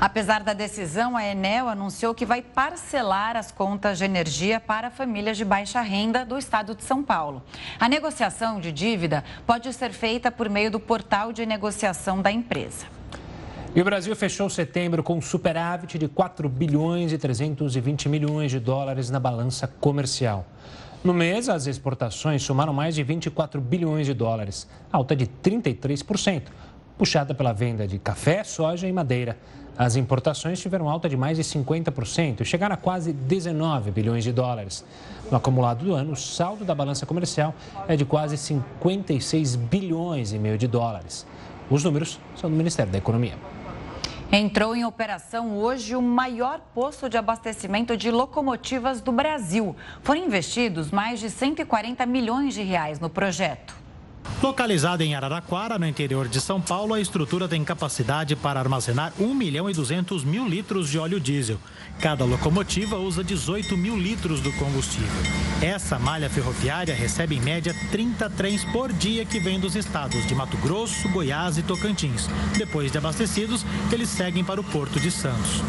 Apesar 0.00 0.42
da 0.42 0.52
decisão, 0.52 1.16
a 1.16 1.24
Enel 1.24 1.68
anunciou 1.68 2.14
que 2.14 2.26
vai 2.26 2.42
parcelar 2.42 3.36
as 3.36 3.50
contas 3.52 3.98
de 3.98 4.04
energia 4.04 4.58
para 4.58 4.90
famílias 4.90 5.36
de 5.36 5.44
baixa 5.44 5.80
renda 5.80 6.24
do 6.24 6.36
estado 6.36 6.74
de 6.74 6.82
São 6.82 7.02
Paulo. 7.02 7.42
A 7.78 7.88
negociação 7.88 8.60
de 8.60 8.72
dívida 8.72 9.24
pode 9.46 9.72
ser 9.72 9.92
feita 9.92 10.30
por 10.30 10.48
meio 10.48 10.70
do 10.70 10.80
portal 10.80 11.32
de 11.32 11.46
negociação 11.46 12.20
da 12.20 12.30
empresa. 12.30 12.86
E 13.74 13.80
o 13.80 13.84
Brasil 13.84 14.14
fechou 14.14 14.48
setembro 14.48 15.02
com 15.02 15.16
um 15.16 15.20
superávit 15.20 15.98
de 15.98 16.06
4 16.06 16.48
bilhões 16.48 17.12
e 17.12 17.18
320 17.18 18.08
milhões 18.08 18.50
de 18.50 18.60
dólares 18.60 19.10
na 19.10 19.18
balança 19.18 19.66
comercial. 19.66 20.46
No 21.02 21.12
mês, 21.12 21.48
as 21.48 21.66
exportações 21.66 22.42
somaram 22.42 22.72
mais 22.72 22.94
de 22.94 23.02
24 23.02 23.60
bilhões 23.60 24.06
de 24.06 24.14
dólares, 24.14 24.68
alta 24.92 25.14
de 25.14 25.26
33%, 25.26 26.44
puxada 26.96 27.34
pela 27.34 27.52
venda 27.52 27.86
de 27.86 27.98
café, 27.98 28.44
soja 28.44 28.86
e 28.86 28.92
madeira. 28.92 29.36
As 29.76 29.96
importações 29.96 30.60
tiveram 30.60 30.88
alta 30.88 31.08
de 31.08 31.16
mais 31.16 31.36
de 31.36 31.42
50% 31.42 32.42
e 32.42 32.44
chegaram 32.44 32.74
a 32.74 32.76
quase 32.76 33.12
19 33.12 33.90
bilhões 33.90 34.22
de 34.22 34.32
dólares. 34.32 34.84
No 35.30 35.36
acumulado 35.36 35.84
do 35.84 35.94
ano, 35.94 36.12
o 36.12 36.16
saldo 36.16 36.64
da 36.64 36.74
balança 36.74 37.04
comercial 37.04 37.52
é 37.88 37.96
de 37.96 38.04
quase 38.04 38.36
56 38.36 39.56
bilhões 39.56 40.32
e 40.32 40.38
meio 40.38 40.56
de 40.56 40.68
dólares. 40.68 41.26
Os 41.68 41.82
números 41.82 42.20
são 42.36 42.48
do 42.48 42.56
Ministério 42.56 42.92
da 42.92 42.98
Economia. 42.98 43.34
Entrou 44.30 44.76
em 44.76 44.84
operação 44.84 45.58
hoje 45.58 45.94
o 45.96 46.02
maior 46.02 46.60
posto 46.74 47.08
de 47.08 47.16
abastecimento 47.16 47.96
de 47.96 48.10
locomotivas 48.10 49.00
do 49.00 49.12
Brasil. 49.12 49.74
Foram 50.02 50.24
investidos 50.24 50.90
mais 50.90 51.20
de 51.20 51.30
140 51.30 52.06
milhões 52.06 52.54
de 52.54 52.62
reais 52.62 53.00
no 53.00 53.10
projeto. 53.10 53.83
Localizada 54.42 55.02
em 55.02 55.14
Araraquara, 55.14 55.78
no 55.78 55.86
interior 55.86 56.28
de 56.28 56.40
São 56.40 56.60
Paulo, 56.60 56.92
a 56.92 57.00
estrutura 57.00 57.48
tem 57.48 57.64
capacidade 57.64 58.36
para 58.36 58.60
armazenar 58.60 59.12
1 59.18 59.34
milhão 59.34 59.70
e 59.70 59.72
200 59.72 60.22
mil 60.22 60.46
litros 60.46 60.90
de 60.90 60.98
óleo 60.98 61.18
diesel. 61.18 61.58
Cada 62.00 62.24
locomotiva 62.24 62.96
usa 62.96 63.24
18 63.24 63.76
mil 63.76 63.96
litros 63.96 64.40
do 64.40 64.52
combustível. 64.52 65.08
Essa 65.62 65.98
malha 65.98 66.28
ferroviária 66.28 66.94
recebe 66.94 67.36
em 67.36 67.40
média 67.40 67.74
30 67.90 68.28
trens 68.30 68.64
por 68.64 68.92
dia 68.92 69.24
que 69.24 69.40
vêm 69.40 69.58
dos 69.58 69.76
estados 69.76 70.26
de 70.26 70.34
Mato 70.34 70.58
Grosso, 70.58 71.08
Goiás 71.08 71.56
e 71.56 71.62
Tocantins. 71.62 72.28
Depois 72.58 72.92
de 72.92 72.98
abastecidos, 72.98 73.64
eles 73.90 74.10
seguem 74.10 74.44
para 74.44 74.60
o 74.60 74.64
Porto 74.64 75.00
de 75.00 75.10
Santos. 75.10 75.62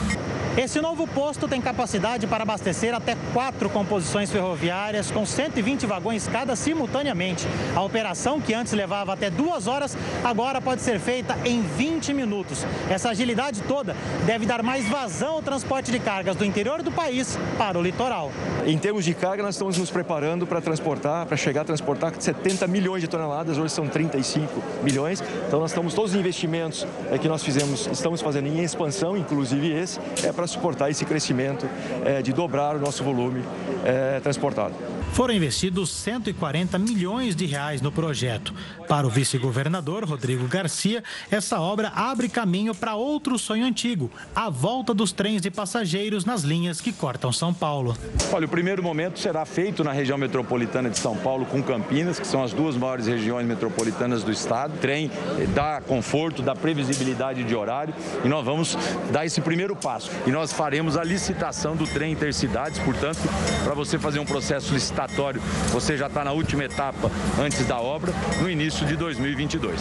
Esse 0.57 0.79
novo 0.79 1.05
posto 1.05 1.49
tem 1.49 1.59
capacidade 1.59 2.25
para 2.27 2.43
abastecer 2.43 2.93
até 2.93 3.17
quatro 3.33 3.69
composições 3.69 4.31
ferroviárias 4.31 5.11
com 5.11 5.25
120 5.25 5.85
vagões 5.85 6.29
cada 6.29 6.55
simultaneamente. 6.55 7.45
A 7.75 7.81
operação, 7.81 8.39
que 8.45 8.53
antes 8.53 8.73
levava 8.73 9.13
até 9.13 9.29
duas 9.29 9.67
horas, 9.67 9.97
agora 10.23 10.61
pode 10.61 10.81
ser 10.81 10.99
feita 10.99 11.37
em 11.43 11.61
20 11.61 12.13
minutos. 12.13 12.65
Essa 12.89 13.09
agilidade 13.09 13.61
toda 13.63 13.95
deve 14.25 14.45
dar 14.45 14.61
mais 14.61 14.87
vazão 14.87 15.33
ao 15.33 15.41
transporte 15.41 15.91
de 15.91 15.99
cargas 15.99 16.35
do 16.35 16.45
interior 16.45 16.81
do 16.81 16.91
país 16.91 17.37
para 17.57 17.77
o 17.77 17.81
litoral. 17.81 18.31
Em 18.65 18.77
termos 18.77 19.03
de 19.05 19.13
carga, 19.13 19.43
nós 19.43 19.55
estamos 19.55 19.77
nos 19.77 19.89
preparando 19.89 20.45
para 20.45 20.61
transportar, 20.61 21.25
para 21.25 21.37
chegar 21.37 21.61
a 21.61 21.65
transportar 21.65 22.13
70 22.17 22.67
milhões 22.67 23.01
de 23.01 23.07
toneladas, 23.07 23.57
hoje 23.57 23.73
são 23.73 23.87
35 23.87 24.61
milhões. 24.83 25.23
Então 25.47 25.59
nós 25.59 25.71
estamos 25.71 25.93
todos 25.93 26.11
os 26.11 26.19
investimentos 26.19 26.85
é, 27.11 27.17
que 27.17 27.27
nós 27.27 27.43
fizemos, 27.43 27.87
estamos 27.87 28.21
fazendo 28.21 28.47
em 28.47 28.63
expansão, 28.63 29.17
inclusive 29.17 29.71
esse, 29.71 29.99
é 30.23 30.31
para 30.31 30.47
suportar 30.47 30.89
esse 30.89 31.05
crescimento 31.05 31.67
é, 32.05 32.21
de 32.21 32.33
dobrar 32.33 32.75
o 32.75 32.79
nosso 32.79 33.03
volume 33.03 33.43
é, 33.83 34.19
transportado. 34.19 34.73
Foram 35.15 35.33
investidos 35.33 35.91
140 35.91 36.77
milhões 36.77 37.37
de 37.37 37.45
reais 37.45 37.81
no 37.81 37.89
projeto. 37.89 38.53
Para 38.85 39.07
o 39.07 39.09
vice-governador 39.09 40.03
Rodrigo 40.03 40.45
Garcia, 40.45 41.01
essa 41.31 41.57
obra 41.57 41.87
abre 41.95 42.27
caminho 42.27 42.75
para 42.75 42.95
outro 42.95 43.39
sonho 43.39 43.65
antigo, 43.65 44.11
a 44.35 44.49
volta 44.49 44.93
dos 44.93 45.13
trens 45.13 45.41
de 45.41 45.49
passageiros 45.49 46.25
nas 46.25 46.41
linhas 46.41 46.81
que 46.81 46.91
cortam 46.91 47.31
São 47.31 47.53
Paulo. 47.53 47.97
Olha, 48.33 48.45
o 48.45 48.49
primeiro 48.49 48.83
momento 48.83 49.17
será 49.17 49.45
feito 49.45 49.85
na 49.85 49.93
região 49.93 50.17
metropolitana 50.17 50.89
de 50.89 50.99
São 50.99 51.15
Paulo 51.15 51.45
com 51.45 51.63
Campinas, 51.63 52.19
que 52.19 52.27
são 52.27 52.43
as 52.43 52.51
duas 52.51 52.75
maiores 52.75 53.07
regiões 53.07 53.47
metropolitanas 53.47 54.21
do 54.21 54.33
estado. 54.33 54.75
O 54.75 54.79
trem 54.79 55.09
dá 55.53 55.79
conforto, 55.79 56.41
dá 56.41 56.53
previsibilidade 56.53 57.45
de 57.45 57.55
horário 57.55 57.93
e 58.21 58.27
nós 58.27 58.43
vamos 58.43 58.77
dar 59.13 59.25
esse 59.25 59.39
primeiro 59.39 59.77
passo. 59.77 60.11
E 60.27 60.29
nós 60.29 60.51
faremos 60.51 60.97
a 60.97 61.05
licitação 61.05 61.73
do 61.73 61.87
trem 61.87 62.11
intercidades, 62.11 62.79
portanto, 62.79 63.19
para 63.63 63.73
você 63.73 63.97
fazer 63.97 64.19
um 64.19 64.25
processo 64.25 64.73
licitatório 64.73 65.04
licitatório, 65.05 65.41
você 65.71 65.97
já 65.97 66.07
está 66.07 66.23
na 66.23 66.31
última 66.31 66.63
etapa 66.63 67.11
antes 67.39 67.65
da 67.65 67.79
obra, 67.79 68.11
no 68.41 68.49
início 68.49 68.85
de 68.85 68.95
2022. 68.95 69.79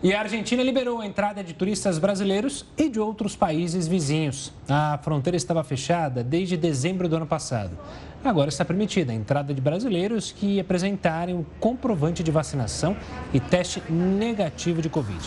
E 0.00 0.14
a 0.14 0.20
Argentina 0.20 0.62
liberou 0.62 1.00
a 1.00 1.06
entrada 1.06 1.42
de 1.42 1.52
turistas 1.52 1.98
brasileiros 1.98 2.64
e 2.76 2.88
de 2.88 3.00
outros 3.00 3.34
países 3.34 3.88
vizinhos. 3.88 4.52
A 4.68 4.98
fronteira 5.02 5.36
estava 5.36 5.64
fechada 5.64 6.22
desde 6.22 6.56
dezembro 6.56 7.08
do 7.08 7.16
ano 7.16 7.26
passado. 7.26 7.76
Agora 8.24 8.48
está 8.48 8.64
permitida 8.64 9.12
a 9.12 9.14
entrada 9.14 9.52
de 9.52 9.60
brasileiros 9.60 10.30
que 10.30 10.60
apresentarem 10.60 11.34
um 11.34 11.44
comprovante 11.58 12.22
de 12.22 12.30
vacinação 12.30 12.96
e 13.32 13.40
teste 13.40 13.82
negativo 13.90 14.80
de 14.80 14.88
Covid. 14.88 15.20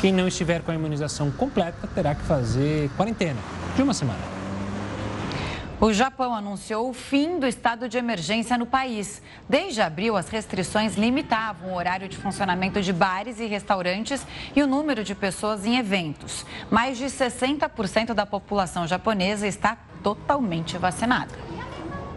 Quem 0.00 0.12
não 0.12 0.28
estiver 0.28 0.62
com 0.62 0.70
a 0.70 0.74
imunização 0.74 1.30
completa 1.32 1.88
terá 1.88 2.14
que 2.14 2.22
fazer 2.22 2.90
quarentena 2.96 3.40
de 3.74 3.82
uma 3.82 3.94
semana. 3.94 4.41
O 5.82 5.92
Japão 5.92 6.32
anunciou 6.32 6.88
o 6.88 6.92
fim 6.92 7.40
do 7.40 7.44
estado 7.44 7.88
de 7.88 7.98
emergência 7.98 8.56
no 8.56 8.64
país. 8.64 9.20
Desde 9.48 9.80
abril, 9.80 10.16
as 10.16 10.28
restrições 10.28 10.94
limitavam 10.94 11.72
o 11.72 11.74
horário 11.74 12.08
de 12.08 12.16
funcionamento 12.16 12.80
de 12.80 12.92
bares 12.92 13.40
e 13.40 13.46
restaurantes 13.46 14.24
e 14.54 14.62
o 14.62 14.66
número 14.68 15.02
de 15.02 15.12
pessoas 15.12 15.66
em 15.66 15.78
eventos. 15.78 16.46
Mais 16.70 16.98
de 16.98 17.06
60% 17.06 18.14
da 18.14 18.24
população 18.24 18.86
japonesa 18.86 19.44
está 19.44 19.76
totalmente 20.04 20.78
vacinada. 20.78 21.34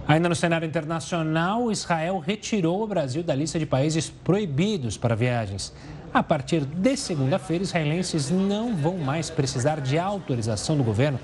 Ainda 0.07 0.29
no 0.29 0.36
cenário 0.36 0.67
internacional, 0.67 1.72
Israel 1.72 2.19
retirou 2.19 2.84
o 2.84 2.88
Brasil 2.88 3.24
da 3.24 3.34
lista 3.34 3.57
de 3.57 3.65
países 3.65 4.12
proibidos 4.12 4.95
para 4.95 5.15
viagens. 5.15 5.74
A 6.13 6.22
partir 6.22 6.63
de 6.63 6.95
segunda-feira, 6.95 7.63
israelenses 7.63 8.29
não 8.29 8.75
vão 8.75 9.00
mais 9.00 9.31
precisar 9.31 9.81
de 9.81 9.98
autorização 9.98 10.77
do 10.77 10.84
governo 10.84 11.19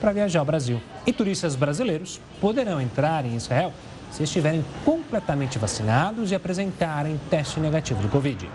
para 0.00 0.12
viajar 0.12 0.40
ao 0.40 0.44
Brasil. 0.44 0.80
E 1.06 1.12
turistas 1.12 1.54
brasileiros 1.54 2.20
poderão 2.40 2.80
entrar 2.80 3.24
em 3.24 3.36
Israel 3.36 3.72
se 4.10 4.22
estiverem 4.22 4.64
completamente 4.84 5.58
vacinados 5.58 6.30
e 6.30 6.34
apresentarem 6.34 7.20
teste 7.28 7.60
negativo 7.60 8.00
de 8.02 8.08
Covid. 8.08 8.48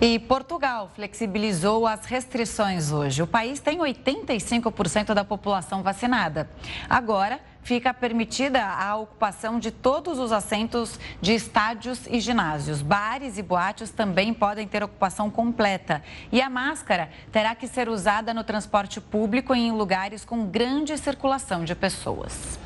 E 0.00 0.18
Portugal 0.18 0.90
flexibilizou 0.96 1.86
as 1.86 2.06
restrições 2.06 2.90
hoje. 2.90 3.22
O 3.22 3.26
país 3.26 3.60
tem 3.60 3.78
85% 3.78 5.14
da 5.14 5.24
população 5.24 5.80
vacinada. 5.80 6.50
Agora, 6.90 7.38
fica 7.62 7.94
permitida 7.94 8.64
a 8.64 8.96
ocupação 8.96 9.58
de 9.58 9.70
todos 9.70 10.18
os 10.18 10.32
assentos 10.32 10.98
de 11.20 11.32
estádios 11.32 12.06
e 12.08 12.20
ginásios. 12.20 12.82
Bares 12.82 13.38
e 13.38 13.42
boates 13.42 13.90
também 13.90 14.34
podem 14.34 14.66
ter 14.66 14.82
ocupação 14.82 15.30
completa. 15.30 16.02
E 16.30 16.40
a 16.40 16.50
máscara 16.50 17.10
terá 17.30 17.54
que 17.54 17.66
ser 17.66 17.88
usada 17.88 18.34
no 18.34 18.44
transporte 18.44 19.00
público 19.00 19.54
e 19.54 19.60
em 19.60 19.72
lugares 19.72 20.24
com 20.24 20.46
grande 20.46 20.96
circulação 20.98 21.64
de 21.64 21.74
pessoas. 21.74 22.58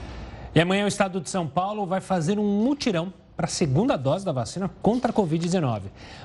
E 0.54 0.60
amanhã 0.60 0.84
o 0.86 0.88
estado 0.88 1.20
de 1.20 1.28
São 1.28 1.46
Paulo 1.46 1.86
vai 1.86 2.00
fazer 2.00 2.38
um 2.38 2.64
mutirão 2.64 3.12
para 3.36 3.44
a 3.44 3.48
segunda 3.48 3.98
dose 3.98 4.24
da 4.24 4.32
vacina 4.32 4.70
contra 4.80 5.10
a 5.10 5.14
Covid-19. 5.14 5.82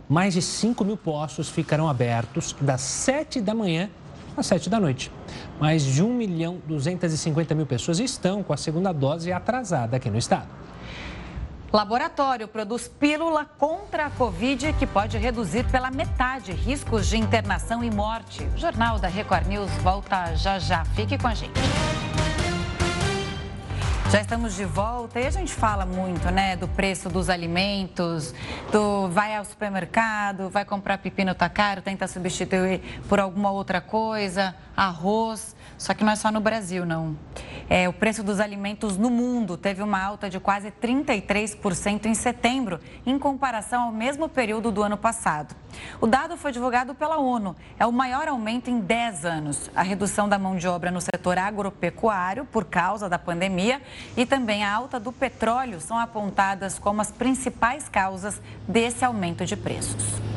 Mais 0.08 0.34
de 0.34 0.42
5 0.42 0.86
mil 0.86 0.96
postos 0.96 1.50
ficarão 1.50 1.90
abertos 1.90 2.56
das 2.62 2.80
7 2.80 3.42
da 3.42 3.54
manhã 3.54 3.90
às 4.36 4.46
7 4.46 4.70
da 4.70 4.80
noite. 4.80 5.12
Mais 5.60 5.84
de 5.84 6.04
1 6.04 6.14
milhão 6.14 6.60
250 6.68 7.54
mil 7.56 7.66
pessoas 7.66 8.00
estão 8.00 8.44
com 8.44 8.54
a 8.54 8.58
segunda 8.58 8.92
dose 8.92 9.32
atrasada 9.32 9.98
aqui 9.98 10.10
no 10.10 10.18
estado. 10.18 10.48
Laboratório 11.72 12.50
produz 12.50 12.90
pílula 12.90 13.46
contra 13.46 14.08
a 14.08 14.10
Covid 14.10 14.74
que 14.74 14.86
pode 14.86 15.18
reduzir 15.18 15.64
pela 15.72 15.90
metade 15.90 16.52
riscos 16.52 17.08
de 17.08 17.18
internação 17.18 17.82
e 17.82 17.90
morte. 17.90 18.44
O 18.56 18.58
Jornal 18.58 19.00
da 19.00 19.08
Record 19.08 19.48
News 19.48 19.72
volta 19.82 20.36
já 20.36 20.60
já. 20.60 20.84
Fique 20.84 21.18
com 21.18 21.28
a 21.28 21.34
gente. 21.34 21.60
Já 24.12 24.20
estamos 24.20 24.58
de 24.58 24.66
volta 24.66 25.22
e 25.22 25.26
a 25.26 25.30
gente 25.30 25.54
fala 25.54 25.86
muito, 25.86 26.30
né, 26.32 26.58
do 26.58 26.68
preço 26.68 27.08
dos 27.08 27.30
alimentos, 27.30 28.36
do 28.70 29.08
vai 29.08 29.38
ao 29.38 29.46
supermercado, 29.46 30.50
vai 30.50 30.66
comprar 30.66 30.98
pepino 30.98 31.34
tá 31.34 31.48
caro, 31.48 31.82
tenta 31.82 32.06
substituir 32.10 32.82
por 33.08 33.22
alguma 33.22 33.52
outra 33.52 33.80
coisa, 33.80 34.54
arroz. 34.76 35.56
Só 35.82 35.96
que 35.96 36.04
não 36.04 36.12
é 36.12 36.16
só 36.16 36.32
no 36.32 36.40
Brasil, 36.40 36.86
não. 36.86 37.18
É, 37.68 37.90
o 37.90 37.94
preço 37.94 38.22
dos 38.22 38.40
alimentos 38.40 38.98
no 38.98 39.10
mundo 39.10 39.58
teve 39.58 39.82
uma 39.82 40.00
alta 40.00 40.30
de 40.30 40.40
quase 40.40 40.70
33% 40.70 42.06
em 42.06 42.14
setembro, 42.14 42.80
em 43.04 43.18
comparação 43.18 43.86
ao 43.86 43.92
mesmo 43.92 44.30
período 44.30 44.72
do 44.72 44.84
ano 44.84 44.96
passado. 44.96 45.56
O 46.00 46.06
dado 46.06 46.38
foi 46.38 46.52
divulgado 46.52 46.94
pela 46.94 47.18
ONU. 47.18 47.56
É 47.80 47.86
o 47.88 47.92
maior 47.92 48.28
aumento 48.28 48.70
em 48.70 48.80
10 48.80 49.26
anos. 49.26 49.72
A 49.76 49.82
redução 49.82 50.30
da 50.30 50.38
mão 50.38 50.56
de 50.56 50.68
obra 50.68 50.92
no 50.92 51.02
setor 51.02 51.40
agropecuário 51.40 52.46
por 52.46 52.66
causa 52.66 53.10
da 53.10 53.18
pandemia 53.18 53.82
e 54.16 54.24
também 54.24 54.64
a 54.64 54.72
alta 54.72 55.00
do 55.00 55.12
petróleo 55.12 55.82
são 55.82 55.98
apontadas 55.98 56.78
como 56.78 57.02
as 57.02 57.12
principais 57.12 57.90
causas 57.90 58.40
desse 58.68 59.04
aumento 59.04 59.48
de 59.48 59.58
preços. 59.58 60.31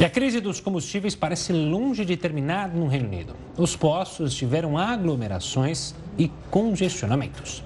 E 0.00 0.04
a 0.04 0.08
crise 0.08 0.40
dos 0.40 0.60
combustíveis 0.60 1.16
parece 1.16 1.52
longe 1.52 2.04
de 2.04 2.16
terminar 2.16 2.68
no 2.68 2.86
Reino 2.86 3.08
Unido. 3.08 3.34
Os 3.56 3.74
postos 3.74 4.32
tiveram 4.32 4.78
aglomerações 4.78 5.92
e 6.16 6.30
congestionamentos. 6.52 7.64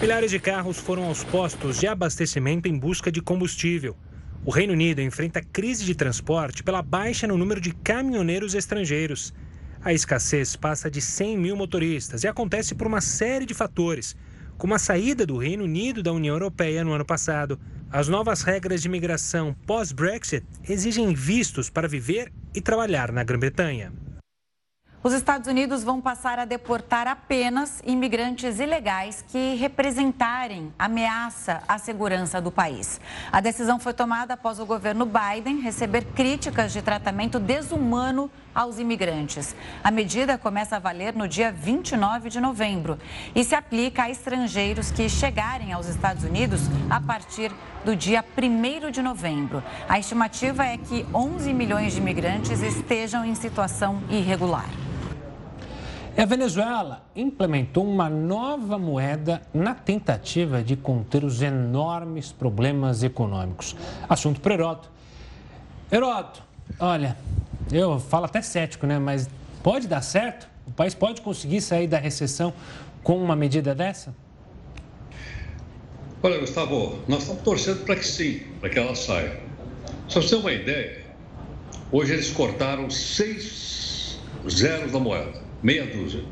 Milhares 0.00 0.32
de 0.32 0.40
carros 0.40 0.76
foram 0.76 1.04
aos 1.04 1.22
postos 1.22 1.78
de 1.78 1.86
abastecimento 1.86 2.66
em 2.66 2.76
busca 2.76 3.12
de 3.12 3.22
combustível. 3.22 3.96
O 4.44 4.50
Reino 4.50 4.72
Unido 4.72 5.00
enfrenta 5.00 5.40
crise 5.40 5.84
de 5.84 5.94
transporte 5.94 6.64
pela 6.64 6.82
baixa 6.82 7.28
no 7.28 7.38
número 7.38 7.60
de 7.60 7.72
caminhoneiros 7.72 8.54
estrangeiros. 8.54 9.32
A 9.84 9.92
escassez 9.92 10.56
passa 10.56 10.90
de 10.90 11.00
100 11.00 11.38
mil 11.38 11.56
motoristas 11.56 12.24
e 12.24 12.26
acontece 12.26 12.74
por 12.74 12.88
uma 12.88 13.00
série 13.00 13.46
de 13.46 13.54
fatores, 13.54 14.16
como 14.56 14.74
a 14.74 14.80
saída 14.80 15.24
do 15.24 15.36
Reino 15.36 15.62
Unido 15.62 16.02
da 16.02 16.12
União 16.12 16.34
Europeia 16.34 16.82
no 16.82 16.92
ano 16.92 17.04
passado. 17.04 17.56
As 17.90 18.06
novas 18.06 18.42
regras 18.42 18.82
de 18.82 18.88
imigração 18.88 19.56
pós-Brexit 19.66 20.44
exigem 20.68 21.14
vistos 21.14 21.70
para 21.70 21.88
viver 21.88 22.30
e 22.54 22.60
trabalhar 22.60 23.10
na 23.10 23.24
Grã-Bretanha. 23.24 23.90
Os 25.02 25.14
Estados 25.14 25.48
Unidos 25.48 25.84
vão 25.84 26.00
passar 26.00 26.38
a 26.38 26.44
deportar 26.44 27.06
apenas 27.06 27.80
imigrantes 27.86 28.58
ilegais 28.58 29.24
que 29.28 29.54
representarem 29.54 30.70
ameaça 30.78 31.62
à 31.66 31.78
segurança 31.78 32.42
do 32.42 32.50
país. 32.50 33.00
A 33.32 33.40
decisão 33.40 33.78
foi 33.78 33.94
tomada 33.94 34.34
após 34.34 34.60
o 34.60 34.66
governo 34.66 35.06
Biden 35.06 35.60
receber 35.60 36.04
críticas 36.04 36.72
de 36.72 36.82
tratamento 36.82 37.38
desumano 37.38 38.30
aos 38.52 38.80
imigrantes. 38.80 39.54
A 39.84 39.90
medida 39.92 40.36
começa 40.36 40.74
a 40.74 40.80
valer 40.80 41.14
no 41.14 41.28
dia 41.28 41.52
29 41.52 42.28
de 42.28 42.40
novembro 42.40 42.98
e 43.36 43.44
se 43.44 43.54
aplica 43.54 44.02
a 44.02 44.10
estrangeiros 44.10 44.90
que 44.90 45.08
chegarem 45.08 45.72
aos 45.72 45.86
Estados 45.86 46.24
Unidos 46.24 46.62
a 46.90 47.00
partir 47.00 47.52
do 47.84 47.96
dia 47.96 48.24
1 48.36 48.90
de 48.90 49.02
novembro. 49.02 49.62
A 49.88 49.98
estimativa 49.98 50.64
é 50.64 50.76
que 50.76 51.06
11 51.14 51.52
milhões 51.52 51.92
de 51.92 52.00
imigrantes 52.00 52.60
estejam 52.60 53.24
em 53.24 53.34
situação 53.34 54.02
irregular. 54.10 54.68
E 56.16 56.20
a 56.20 56.26
Venezuela 56.26 57.04
implementou 57.14 57.86
uma 57.88 58.10
nova 58.10 58.76
moeda 58.76 59.40
na 59.54 59.72
tentativa 59.72 60.62
de 60.64 60.74
conter 60.74 61.22
os 61.22 61.42
enormes 61.42 62.32
problemas 62.32 63.04
econômicos. 63.04 63.76
Assunto 64.08 64.40
para 64.40 64.54
Heroto. 64.54 64.90
Heroto, 65.92 66.42
olha, 66.80 67.16
eu 67.70 68.00
falo 68.00 68.24
até 68.24 68.42
cético, 68.42 68.84
né? 68.84 68.98
Mas 68.98 69.30
pode 69.62 69.86
dar 69.86 70.00
certo? 70.02 70.48
O 70.66 70.72
país 70.72 70.92
pode 70.92 71.22
conseguir 71.22 71.60
sair 71.60 71.86
da 71.86 71.98
recessão 71.98 72.52
com 73.02 73.16
uma 73.22 73.36
medida 73.36 73.74
dessa? 73.74 74.12
Olha, 76.22 76.38
Gustavo, 76.38 76.98
nós 77.06 77.22
estamos 77.22 77.42
torcendo 77.42 77.84
para 77.84 77.96
que 77.96 78.06
sim, 78.06 78.40
para 78.60 78.70
que 78.70 78.78
ela 78.78 78.94
saia. 78.94 79.40
Só 80.08 80.20
você 80.20 80.30
ter 80.30 80.36
uma 80.36 80.52
ideia, 80.52 81.06
hoje 81.92 82.12
eles 82.12 82.30
cortaram 82.30 82.90
seis 82.90 84.18
zeros 84.48 84.92
da 84.92 84.98
moeda 84.98 85.48
meia 85.62 85.86
dúzia. 85.86 86.24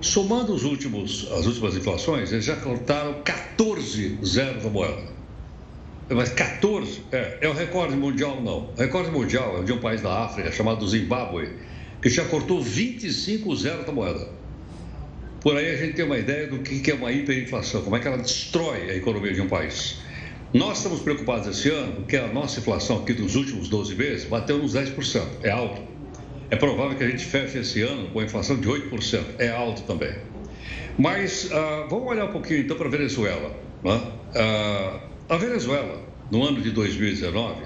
Somando 0.00 0.54
os 0.54 0.64
últimos, 0.64 1.30
as 1.32 1.46
últimas 1.46 1.76
inflações, 1.76 2.32
eles 2.32 2.44
já 2.44 2.56
cortaram 2.56 3.22
14 3.22 4.18
zeros 4.24 4.62
da 4.62 4.70
moeda. 4.70 5.02
Mas 6.08 6.30
14 6.30 7.02
é, 7.12 7.38
é 7.42 7.48
o 7.48 7.52
recorde 7.52 7.94
mundial, 7.94 8.40
não. 8.40 8.70
O 8.70 8.74
recorde 8.76 9.10
mundial 9.10 9.58
é 9.60 9.62
de 9.62 9.72
um 9.72 9.78
país 9.78 10.00
da 10.00 10.24
África 10.24 10.50
chamado 10.50 10.88
Zimbábue, 10.88 11.48
que 12.02 12.08
já 12.08 12.24
cortou 12.24 12.62
25 12.62 13.54
zeros 13.56 13.86
da 13.86 13.92
moeda. 13.92 14.39
Por 15.40 15.56
aí 15.56 15.70
a 15.70 15.76
gente 15.76 15.94
tem 15.94 16.04
uma 16.04 16.18
ideia 16.18 16.46
do 16.46 16.58
que 16.58 16.90
é 16.90 16.94
uma 16.94 17.10
hiperinflação, 17.10 17.82
como 17.82 17.96
é 17.96 18.00
que 18.00 18.06
ela 18.06 18.18
destrói 18.18 18.90
a 18.90 18.94
economia 18.94 19.32
de 19.32 19.40
um 19.40 19.48
país. 19.48 19.98
Nós 20.52 20.78
estamos 20.78 21.00
preocupados 21.00 21.46
esse 21.46 21.70
ano 21.70 21.92
porque 21.94 22.16
a 22.16 22.26
nossa 22.26 22.60
inflação 22.60 22.98
aqui 22.98 23.14
dos 23.14 23.36
últimos 23.36 23.68
12 23.68 23.94
meses 23.94 24.24
bateu 24.24 24.58
nos 24.58 24.74
10%. 24.74 25.22
É 25.42 25.50
alto. 25.50 25.80
É 26.50 26.56
provável 26.56 26.96
que 26.96 27.04
a 27.04 27.08
gente 27.08 27.24
feche 27.24 27.58
esse 27.58 27.80
ano 27.82 28.10
com 28.10 28.20
a 28.20 28.24
inflação 28.24 28.58
de 28.58 28.68
8%. 28.68 29.22
É 29.38 29.48
alto 29.48 29.82
também. 29.82 30.12
Mas 30.98 31.44
uh, 31.46 31.88
vamos 31.88 32.08
olhar 32.08 32.26
um 32.26 32.32
pouquinho 32.32 32.60
então 32.60 32.76
para 32.76 32.88
a 32.88 32.90
Venezuela. 32.90 33.56
Né? 33.82 34.02
Uh, 34.34 35.00
a 35.28 35.36
Venezuela, 35.36 36.02
no 36.30 36.44
ano 36.44 36.60
de 36.60 36.70
2019, 36.72 37.62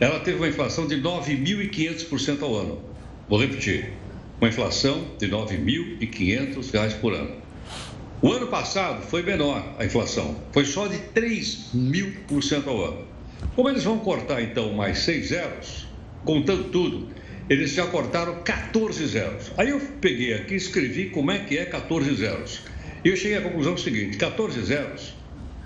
ela 0.00 0.18
teve 0.20 0.38
uma 0.38 0.48
inflação 0.48 0.86
de 0.86 0.96
9.500% 0.96 2.42
ao 2.42 2.56
ano. 2.56 2.80
Vou 3.28 3.38
repetir, 3.38 3.92
uma 4.42 4.48
inflação 4.48 5.06
de 5.20 5.28
9.500 5.28 6.72
reais 6.72 6.94
por 6.94 7.14
ano. 7.14 7.30
O 8.20 8.32
ano 8.32 8.48
passado 8.48 9.00
foi 9.02 9.22
menor 9.22 9.76
a 9.78 9.84
inflação, 9.84 10.36
foi 10.50 10.64
só 10.64 10.88
de 10.88 10.98
3 10.98 11.70
mil 11.72 12.12
por 12.26 12.42
cento 12.42 12.68
ao 12.68 12.84
ano. 12.84 13.04
Como 13.54 13.68
eles 13.68 13.84
vão 13.84 14.00
cortar 14.00 14.42
então 14.42 14.72
mais 14.72 14.98
seis 14.98 15.28
zeros, 15.28 15.86
contando 16.24 16.70
tudo, 16.70 17.08
eles 17.48 17.70
já 17.70 17.86
cortaram 17.86 18.42
14 18.42 19.06
zeros. 19.06 19.52
Aí 19.56 19.70
eu 19.70 19.78
peguei 20.00 20.34
aqui 20.34 20.54
e 20.54 20.56
escrevi 20.56 21.10
como 21.10 21.30
é 21.30 21.38
que 21.38 21.56
é 21.56 21.64
14 21.64 22.12
zeros. 22.16 22.62
E 23.04 23.10
eu 23.10 23.16
cheguei 23.16 23.38
à 23.38 23.42
conclusão 23.42 23.76
seguinte: 23.76 24.16
14 24.16 24.60
zeros 24.64 25.14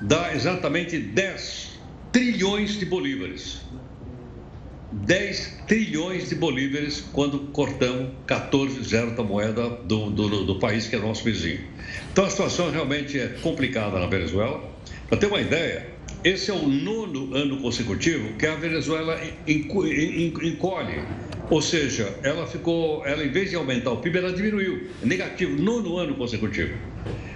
dá 0.02 0.34
exatamente 0.34 0.98
10 0.98 1.78
trilhões 2.12 2.78
de 2.78 2.84
bolívares. 2.84 3.62
10 5.04 5.64
trilhões 5.66 6.28
de 6.28 6.34
bolívares 6.34 7.04
quando 7.12 7.38
cortamos 7.52 8.10
14 8.26 8.82
zeros 8.82 9.14
da 9.14 9.22
moeda 9.22 9.68
do, 9.68 10.10
do, 10.10 10.44
do 10.44 10.58
país 10.58 10.86
que 10.86 10.96
é 10.96 10.98
nosso 10.98 11.22
vizinho. 11.24 11.60
Então 12.12 12.24
a 12.24 12.30
situação 12.30 12.70
realmente 12.70 13.18
é 13.18 13.28
complicada 13.42 13.98
na 13.98 14.06
Venezuela. 14.06 14.62
Para 15.08 15.18
ter 15.18 15.26
uma 15.26 15.40
ideia, 15.40 15.86
esse 16.24 16.50
é 16.50 16.54
o 16.54 16.66
nono 16.66 17.34
ano 17.34 17.58
consecutivo 17.58 18.32
que 18.34 18.46
a 18.46 18.54
Venezuela 18.54 19.20
encolhe 19.46 21.02
ou 21.48 21.62
seja, 21.62 22.12
ela 22.22 22.46
ficou, 22.46 23.06
ela 23.06 23.24
em 23.24 23.30
vez 23.30 23.50
de 23.50 23.56
aumentar 23.56 23.92
o 23.92 23.98
PIB, 23.98 24.18
ela 24.18 24.32
diminuiu. 24.32 24.88
É 25.00 25.06
negativo, 25.06 25.60
nono 25.62 25.96
ano 25.96 26.14
consecutivo. 26.16 26.74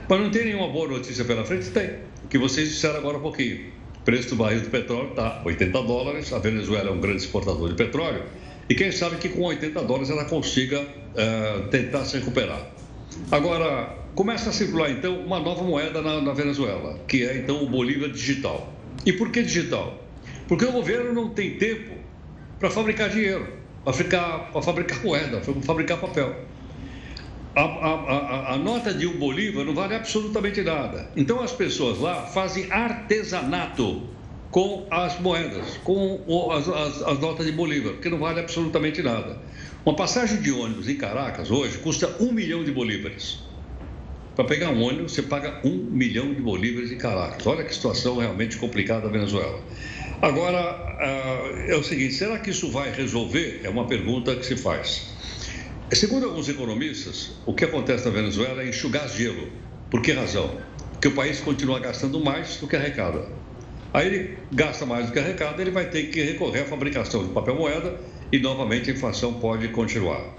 Mas 0.09 0.20
não 0.20 0.31
tem 0.31 0.46
nenhuma 0.46 0.68
boa 0.68 0.88
notícia 0.88 1.25
pela 1.25 1.44
frente? 1.44 1.70
Tem. 1.70 1.90
O 2.25 2.29
que 2.29 2.37
vocês 2.37 2.68
disseram 2.68 2.96
agora 2.96 3.18
há 3.18 3.20
pouquinho. 3.20 3.73
O 4.01 4.03
preço 4.03 4.31
do 4.31 4.37
barril 4.37 4.61
do 4.61 4.71
petróleo 4.71 5.11
está 5.11 5.43
80 5.45 5.83
dólares. 5.83 6.33
A 6.33 6.39
Venezuela 6.39 6.89
é 6.89 6.93
um 6.93 7.01
grande 7.01 7.19
exportador 7.19 7.69
de 7.69 7.75
petróleo. 7.75 8.25
E 8.69 8.75
quem 8.75 8.91
sabe 8.93 9.17
que 9.17 9.29
com 9.29 9.43
80 9.43 9.83
dólares 9.83 10.11
ela 10.11 10.25
consiga 10.25 10.81
uh, 10.81 11.69
tentar 11.69 12.05
se 12.05 12.19
recuperar. 12.19 12.71
Agora, 13.31 13.97
começa 14.15 14.51
a 14.51 14.53
circular 14.53 14.91
então 14.91 15.21
uma 15.21 15.39
nova 15.41 15.63
moeda 15.63 16.01
na, 16.01 16.21
na 16.21 16.33
Venezuela, 16.33 16.99
que 17.07 17.25
é 17.25 17.37
então 17.37 17.63
o 17.63 17.69
Bolívar 17.69 18.11
digital. 18.11 18.73
E 19.05 19.13
por 19.13 19.31
que 19.31 19.43
digital? 19.43 20.03
Porque 20.49 20.65
o 20.65 20.73
governo 20.73 21.13
não 21.13 21.31
tem 21.31 21.57
tempo 21.57 21.95
para 22.59 22.71
fabricar 22.71 23.11
dinheiro 23.11 23.61
para 23.85 23.93
fabricar, 23.93 24.51
fabricar 24.63 25.05
moeda, 25.05 25.41
para 25.41 25.55
fabricar 25.63 25.99
papel. 25.99 26.35
A, 27.55 27.63
a, 27.63 27.65
a, 27.65 28.55
a, 28.55 28.57
nota 28.57 28.95
de 28.95 29.07
um 29.07 29.19
bolívar 29.19 29.65
não 29.65 29.75
vale 29.75 29.95
absolutamente 29.95 30.63
nada. 30.63 31.11
Então 31.17 31.43
as 31.43 31.53
pessoas 31.53 31.99
lá 31.99 32.27
fazem 32.27 32.71
artesanato 32.71 34.09
com 34.51 34.87
as 34.91 35.19
moedas, 35.21 35.79
com 35.83 36.21
as, 36.53 36.69
as, 36.69 37.03
as 37.03 37.19
notas 37.19 37.47
de 37.47 37.53
bolívar, 37.53 37.95
que 37.95 38.09
não 38.09 38.19
vale 38.19 38.41
absolutamente 38.41 39.03
nada. 39.03 39.39
Uma 39.85 39.97
passagem 39.97 40.41
de 40.41 40.53
ônibus 40.53 40.89
em 40.89 40.97
Caracas 40.97 41.51
hoje 41.51 41.79
custa 41.79 42.17
um 42.21 42.33
milhão 42.33 42.63
de 42.63 42.71
bolívares. 42.71 43.41
Para 44.37 44.45
pegar 44.45 44.71
um 44.71 44.83
ônibus, 44.83 45.13
você 45.13 45.23
paga 45.23 45.61
um 45.65 45.77
milhão 45.77 46.33
de 46.33 46.41
bolívares 46.41 46.93
em 46.93 46.97
Caracas. 46.97 47.47
Olha 47.47 47.65
que 47.65 47.75
situação 47.75 48.19
realmente 48.19 48.57
complicada 48.57 49.03
da 49.03 49.09
Venezuela. 49.09 49.61
Agora, 50.23 50.59
ah, 50.59 51.65
é 51.67 51.75
o 51.75 51.83
seguinte: 51.83 52.15
será 52.15 52.39
que 52.39 52.51
isso 52.51 52.71
vai 52.71 52.93
resolver? 52.93 53.61
É 53.65 53.69
uma 53.69 53.87
pergunta 53.87 54.35
que 54.37 54.45
se 54.45 54.57
faz. 54.57 55.09
Segundo 55.92 56.26
alguns 56.26 56.48
economistas, 56.48 57.33
o 57.44 57.53
que 57.53 57.64
acontece 57.64 58.05
na 58.05 58.12
Venezuela 58.12 58.62
é 58.62 58.68
enxugar 58.68 59.09
gelo. 59.09 59.48
Por 59.90 60.00
que 60.00 60.12
razão? 60.12 60.57
Porque 60.92 61.09
o 61.09 61.12
país 61.12 61.40
continua 61.40 61.81
gastando 61.81 62.20
mais 62.20 62.59
do 62.59 62.68
que 62.68 62.76
arrecada. 62.76 63.26
Aí 63.92 64.07
ele 64.07 64.38
gasta 64.53 64.87
mais 64.87 65.07
do 65.07 65.12
que 65.12 65.18
arrecada, 65.18 65.61
ele 65.61 65.72
vai 65.72 65.90
ter 65.90 66.05
que 66.05 66.22
recorrer 66.22 66.61
à 66.61 66.64
fabricação 66.64 67.26
de 67.26 67.33
papel 67.33 67.57
moeda 67.57 68.00
e 68.31 68.38
novamente 68.38 68.88
a 68.88 68.94
inflação 68.94 69.35
pode 69.35 69.66
continuar. 69.68 70.37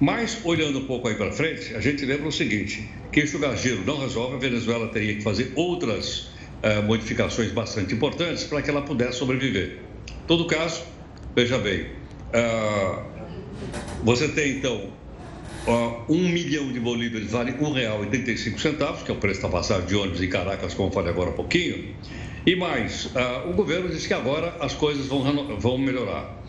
Mas, 0.00 0.38
olhando 0.42 0.78
um 0.78 0.86
pouco 0.86 1.06
aí 1.06 1.14
para 1.14 1.30
frente, 1.30 1.74
a 1.74 1.80
gente 1.80 2.04
lembra 2.06 2.26
o 2.26 2.32
seguinte: 2.32 2.88
que 3.12 3.20
enxugar 3.20 3.54
gelo 3.58 3.84
não 3.84 4.00
resolve, 4.00 4.36
a 4.36 4.38
Venezuela 4.38 4.88
teria 4.88 5.14
que 5.16 5.22
fazer 5.22 5.52
outras 5.54 6.30
uh, 6.62 6.82
modificações 6.82 7.52
bastante 7.52 7.94
importantes 7.94 8.44
para 8.44 8.62
que 8.62 8.70
ela 8.70 8.80
pudesse 8.80 9.18
sobreviver. 9.18 9.80
Todo 10.26 10.46
caso, 10.46 10.82
veja 11.36 11.58
bem, 11.58 11.82
uh, 11.82 13.13
você 14.02 14.28
tem 14.28 14.58
então 14.58 14.92
um 16.08 16.28
milhão 16.28 16.70
de 16.70 16.78
bolívares 16.78 17.30
vale 17.30 17.52
R$ 17.52 17.58
1,85, 17.58 19.02
que 19.04 19.10
é 19.10 19.14
o 19.14 19.16
preço 19.16 19.42
da 19.42 19.48
passagem 19.48 19.86
de 19.86 19.96
ônibus 19.96 20.22
em 20.22 20.28
Caracas, 20.28 20.74
como 20.74 20.90
falei 20.90 21.10
agora 21.10 21.30
há 21.30 21.32
pouquinho. 21.32 21.94
E 22.46 22.54
mais, 22.54 23.06
uh, 23.06 23.48
o 23.48 23.54
governo 23.54 23.88
disse 23.88 24.06
que 24.06 24.12
agora 24.12 24.54
as 24.60 24.74
coisas 24.74 25.06
vão, 25.06 25.78
melhorar. 25.78 26.44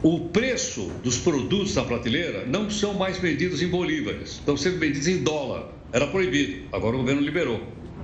O 0.00 0.28
preço 0.28 0.92
dos 1.02 1.18
produtos 1.18 1.74
da 1.74 1.82
prateleira 1.82 2.44
não 2.46 2.70
são 2.70 2.94
mais 2.94 3.18
vendidos 3.18 3.60
em 3.60 3.66
bolívares, 3.66 4.32
estão 4.32 4.56
sendo 4.56 4.78
vendidos 4.78 5.08
em 5.08 5.24
dólar. 5.24 5.72
Era 5.92 6.06
proibido, 6.06 6.68
agora 6.72 6.94
o 6.94 7.00
governo 7.00 7.22
liberou. 7.22 7.60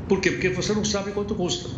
Por 0.08 0.20
quê? 0.20 0.32
Porque 0.32 0.48
você 0.48 0.72
não 0.72 0.84
sabe 0.84 1.12
quanto 1.12 1.36
custa. 1.36 1.68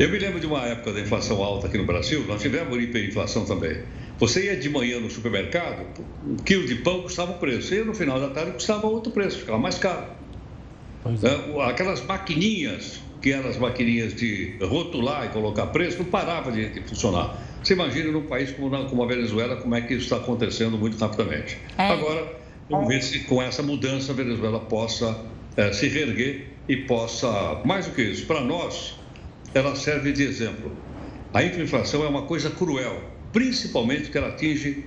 Eu 0.00 0.08
me 0.08 0.18
lembro 0.18 0.40
de 0.40 0.46
uma 0.46 0.66
época 0.66 0.94
da 0.94 1.00
inflação 1.00 1.44
alta 1.44 1.66
aqui 1.66 1.76
no 1.76 1.84
Brasil, 1.84 2.24
nós 2.26 2.40
tivemos 2.40 2.82
hiperinflação 2.82 3.44
também. 3.44 3.82
Você 4.18 4.46
ia 4.46 4.56
de 4.56 4.70
manhã 4.70 4.98
no 4.98 5.10
supermercado, 5.10 5.84
um 6.26 6.36
quilo 6.36 6.66
de 6.66 6.76
pão 6.76 7.02
custava 7.02 7.32
um 7.32 7.36
preço, 7.36 7.74
e 7.74 7.84
no 7.84 7.92
final 7.92 8.18
da 8.18 8.30
tarde 8.30 8.52
custava 8.52 8.86
outro 8.86 9.12
preço, 9.12 9.40
ficava 9.40 9.58
mais 9.58 9.76
caro. 9.76 10.06
É. 11.04 11.68
Aquelas 11.68 12.02
maquininhas, 12.02 12.98
que 13.20 13.30
eram 13.30 13.50
as 13.50 13.58
maquininhas 13.58 14.14
de 14.14 14.56
rotular 14.62 15.26
e 15.26 15.28
colocar 15.28 15.66
preço, 15.66 15.98
não 15.98 16.06
parava 16.06 16.50
de, 16.50 16.70
de 16.70 16.80
funcionar. 16.80 17.36
Você 17.62 17.74
imagina 17.74 18.10
num 18.10 18.22
país 18.22 18.50
como, 18.52 18.70
como, 18.86 19.02
a 19.02 19.06
Venezuela, 19.06 19.56
como 19.56 19.74
é 19.74 19.82
que 19.82 19.92
isso 19.92 20.04
está 20.04 20.16
acontecendo 20.16 20.78
muito 20.78 20.96
rapidamente. 20.96 21.58
É. 21.76 21.88
Agora, 21.88 22.26
vamos 22.70 22.88
ver 22.88 23.02
se 23.02 23.18
com 23.24 23.42
essa 23.42 23.62
mudança 23.62 24.12
a 24.12 24.14
Venezuela 24.14 24.60
possa 24.60 25.14
é, 25.58 25.70
se 25.74 25.88
reerguer 25.88 26.46
e 26.66 26.78
possa, 26.78 27.60
mais 27.66 27.84
do 27.84 27.92
que 27.92 28.00
isso, 28.00 28.24
para 28.24 28.40
nós, 28.40 28.98
ela 29.54 29.74
serve 29.74 30.12
de 30.12 30.22
exemplo. 30.22 30.76
A 31.32 31.42
hiperinflação 31.42 32.04
é 32.04 32.08
uma 32.08 32.22
coisa 32.22 32.50
cruel, 32.50 33.02
principalmente 33.32 34.02
porque 34.02 34.18
ela 34.18 34.28
atinge 34.28 34.84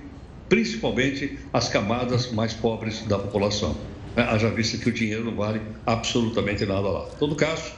principalmente 0.48 1.38
as 1.52 1.68
camadas 1.68 2.30
mais 2.32 2.52
pobres 2.52 3.02
da 3.02 3.18
população. 3.18 3.76
Né? 4.14 4.22
Haja 4.22 4.50
vista 4.50 4.76
que 4.78 4.88
o 4.88 4.92
dinheiro 4.92 5.24
não 5.24 5.34
vale 5.34 5.60
absolutamente 5.86 6.64
nada 6.66 6.88
lá. 6.88 7.08
Em 7.14 7.18
todo 7.18 7.34
caso, 7.34 7.72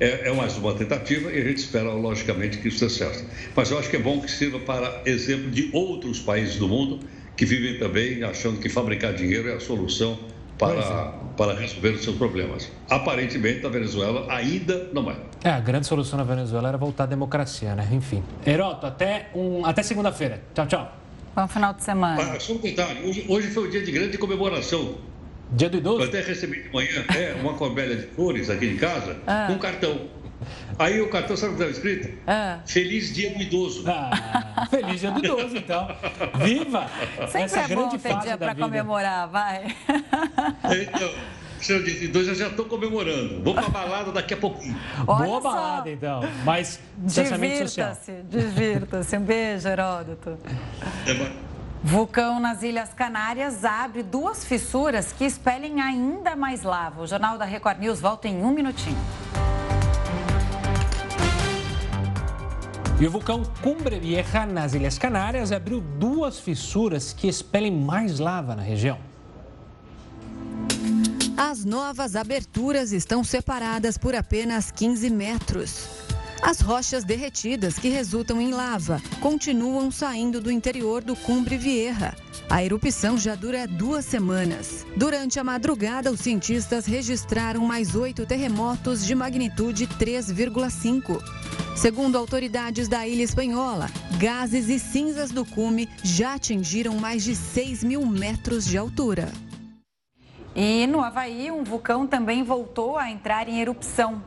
é, 0.00 0.28
é, 0.28 0.32
mais 0.32 0.56
uma 0.56 0.74
tentativa 0.74 1.30
e 1.30 1.40
a 1.40 1.44
gente 1.44 1.58
espera, 1.58 1.92
logicamente, 1.92 2.58
que 2.58 2.68
isso 2.68 2.80
dê 2.80 2.90
certo. 2.90 3.24
Mas 3.54 3.70
eu 3.70 3.78
acho 3.78 3.88
que 3.88 3.96
é 3.96 4.00
bom 4.00 4.20
que 4.20 4.30
sirva 4.30 4.58
para 4.58 5.02
exemplo 5.06 5.50
de 5.50 5.70
outros 5.72 6.18
países 6.18 6.56
do 6.56 6.66
mundo 6.66 7.00
que 7.36 7.46
vivem 7.46 7.78
também 7.78 8.22
achando 8.24 8.58
que 8.58 8.68
fabricar 8.68 9.14
dinheiro 9.14 9.48
é 9.48 9.54
a 9.54 9.60
solução 9.60 10.18
para, 10.62 10.80
é. 10.80 11.12
para 11.36 11.54
resolver 11.58 11.90
os 11.90 12.04
seus 12.04 12.16
problemas. 12.16 12.70
Aparentemente, 12.88 13.66
a 13.66 13.68
Venezuela 13.68 14.26
ainda 14.32 14.88
não 14.92 15.10
é. 15.10 15.16
É, 15.42 15.50
a 15.50 15.60
grande 15.60 15.86
solução 15.86 16.16
na 16.18 16.24
Venezuela 16.24 16.68
era 16.68 16.78
voltar 16.78 17.04
à 17.04 17.06
democracia, 17.06 17.74
né? 17.74 17.88
Enfim. 17.90 18.22
Heroto, 18.46 18.86
até, 18.86 19.30
um, 19.34 19.64
até 19.66 19.82
segunda-feira. 19.82 20.40
Tchau, 20.54 20.66
tchau. 20.66 20.96
Bom 21.34 21.48
final 21.48 21.72
de 21.72 21.82
semana. 21.82 22.22
Ah, 22.22 22.38
só 22.38 22.52
um 22.52 22.58
detalhe. 22.58 23.08
Hoje, 23.08 23.26
hoje 23.28 23.48
foi 23.48 23.66
o 23.66 23.70
dia 23.70 23.82
de 23.82 23.90
grande 23.90 24.18
comemoração. 24.18 24.96
Dia 25.50 25.68
do 25.68 25.78
idoso? 25.78 26.02
Eu 26.02 26.08
até 26.08 26.20
recebi 26.20 26.62
de 26.62 26.72
manhã 26.72 27.04
é, 27.16 27.34
uma 27.40 27.54
corbelha 27.54 27.96
de 27.96 28.06
flores 28.08 28.48
aqui 28.48 28.66
em 28.66 28.76
casa 28.76 29.16
ah. 29.26 29.46
com 29.48 29.54
um 29.54 29.58
cartão. 29.58 29.98
Aí 30.78 31.00
o 31.00 31.08
cartão, 31.10 31.36
sabe 31.36 31.54
o 31.54 31.56
que 31.56 31.62
estava 31.62 31.70
escrito? 31.70 32.18
Ah. 32.26 32.60
Feliz 32.66 33.14
Dia 33.14 33.30
do 33.34 33.42
Idoso. 33.42 33.84
Ah, 33.86 34.66
feliz 34.70 35.00
Dia 35.00 35.10
do 35.10 35.18
Idoso, 35.18 35.56
então. 35.56 35.88
Viva! 36.36 36.86
Sempre 37.26 37.42
Essa 37.42 37.60
é 37.60 37.68
grande 37.68 37.74
bom 37.74 37.98
ter 37.98 38.18
dia 38.18 38.38
para 38.38 38.54
comemorar, 38.54 39.28
vai. 39.28 39.76
Então, 40.64 41.10
seu 41.60 41.82
dia 41.82 41.94
de 41.94 42.04
idoso 42.06 42.30
eu 42.30 42.34
já 42.34 42.48
estou 42.48 42.64
comemorando. 42.64 43.42
Vou 43.42 43.54
para 43.54 43.68
balada 43.68 44.10
daqui 44.10 44.34
a 44.34 44.36
pouquinho. 44.36 44.76
Olha 45.06 45.26
Boa 45.26 45.42
só. 45.42 45.52
balada, 45.52 45.90
então. 45.90 46.20
Mas 46.44 46.80
divirta-se, 46.98 48.12
divirta-se. 48.28 49.16
Um 49.16 49.20
beijo, 49.20 49.68
Heródoto. 49.68 50.38
Vulcão 51.84 52.38
nas 52.38 52.62
Ilhas 52.62 52.94
Canárias 52.94 53.64
abre 53.64 54.02
duas 54.02 54.44
fissuras 54.44 55.12
que 55.12 55.24
expelem 55.24 55.80
ainda 55.80 56.36
mais 56.36 56.62
lava. 56.62 57.02
O 57.02 57.06
Jornal 57.06 57.36
da 57.36 57.44
Record 57.44 57.78
News 57.80 58.00
volta 58.00 58.28
em 58.28 58.42
um 58.42 58.52
minutinho. 58.52 58.98
E 63.02 63.06
o 63.08 63.10
vulcão 63.10 63.42
Cumbre 63.60 63.98
Vieja, 63.98 64.46
nas 64.46 64.74
Ilhas 64.74 64.96
Canárias, 64.96 65.50
abriu 65.50 65.80
duas 65.80 66.38
fissuras 66.38 67.12
que 67.12 67.26
expelem 67.26 67.72
mais 67.72 68.20
lava 68.20 68.54
na 68.54 68.62
região. 68.62 68.96
As 71.36 71.64
novas 71.64 72.14
aberturas 72.14 72.92
estão 72.92 73.24
separadas 73.24 73.98
por 73.98 74.14
apenas 74.14 74.70
15 74.70 75.10
metros. 75.10 76.01
As 76.42 76.60
rochas 76.60 77.04
derretidas 77.04 77.78
que 77.78 77.88
resultam 77.88 78.40
em 78.40 78.50
lava 78.50 79.00
continuam 79.20 79.92
saindo 79.92 80.40
do 80.40 80.50
interior 80.50 81.00
do 81.00 81.14
Cumbre 81.14 81.56
Vieja. 81.56 82.16
A 82.50 82.64
erupção 82.64 83.16
já 83.16 83.36
dura 83.36 83.64
duas 83.64 84.04
semanas. 84.04 84.84
Durante 84.96 85.38
a 85.38 85.44
madrugada, 85.44 86.10
os 86.10 86.18
cientistas 86.18 86.84
registraram 86.84 87.64
mais 87.64 87.94
oito 87.94 88.26
terremotos 88.26 89.06
de 89.06 89.14
magnitude 89.14 89.86
3,5. 89.86 91.22
Segundo 91.76 92.18
autoridades 92.18 92.88
da 92.88 93.06
ilha 93.06 93.22
espanhola, 93.22 93.88
gases 94.18 94.68
e 94.68 94.80
cinzas 94.80 95.30
do 95.30 95.44
cume 95.44 95.88
já 96.02 96.34
atingiram 96.34 96.96
mais 96.96 97.22
de 97.22 97.36
6 97.36 97.84
mil 97.84 98.04
metros 98.04 98.66
de 98.66 98.76
altura. 98.76 99.32
E 100.56 100.88
no 100.88 101.00
Havaí, 101.00 101.52
um 101.52 101.62
vulcão 101.62 102.04
também 102.04 102.42
voltou 102.42 102.98
a 102.98 103.08
entrar 103.08 103.48
em 103.48 103.60
erupção. 103.60 104.22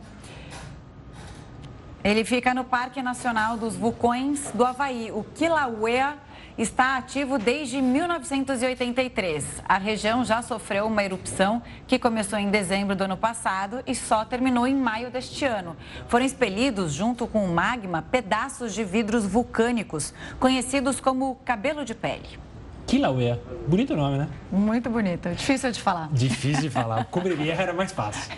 Ele 2.06 2.24
fica 2.24 2.54
no 2.54 2.64
Parque 2.64 3.02
Nacional 3.02 3.58
dos 3.58 3.76
Vulcões 3.76 4.52
do 4.54 4.64
Havaí, 4.64 5.12
o 5.12 5.24
Kilauea 5.24 6.20
está 6.56 6.98
ativo 6.98 7.40
desde 7.40 7.82
1983. 7.82 9.64
A 9.68 9.80
região 9.80 10.24
já 10.24 10.44
sofreu 10.44 10.86
uma 10.86 11.04
erupção 11.04 11.64
que 11.88 11.98
começou 11.98 12.38
em 12.38 12.52
dezembro 12.52 12.96
do 12.96 13.06
ano 13.06 13.18
passado 13.18 13.82
e 13.88 13.96
só 13.96 14.24
terminou 14.24 14.68
em 14.68 14.76
maio 14.76 15.10
deste 15.10 15.46
ano. 15.46 15.76
Foram 16.08 16.28
expelidos, 16.28 16.94
junto 16.94 17.26
com 17.26 17.44
o 17.44 17.52
magma, 17.52 18.04
pedaços 18.04 18.76
de 18.76 18.84
vidros 18.84 19.26
vulcânicos, 19.26 20.14
conhecidos 20.40 21.00
como 21.00 21.38
cabelo 21.44 21.84
de 21.84 21.96
pele. 21.96 22.45
Kilauea. 22.86 23.40
Bonito 23.68 23.96
nome, 23.96 24.18
né? 24.20 24.28
Muito 24.52 24.90
bonito. 24.90 25.30
Difícil 25.30 25.72
de 25.72 25.82
falar. 25.82 26.10
Difícil 26.12 26.64
de 26.64 26.70
falar. 26.70 27.06
Cobriria 27.12 27.54
era 27.54 27.74
mais 27.74 27.92
fácil. 27.92 28.32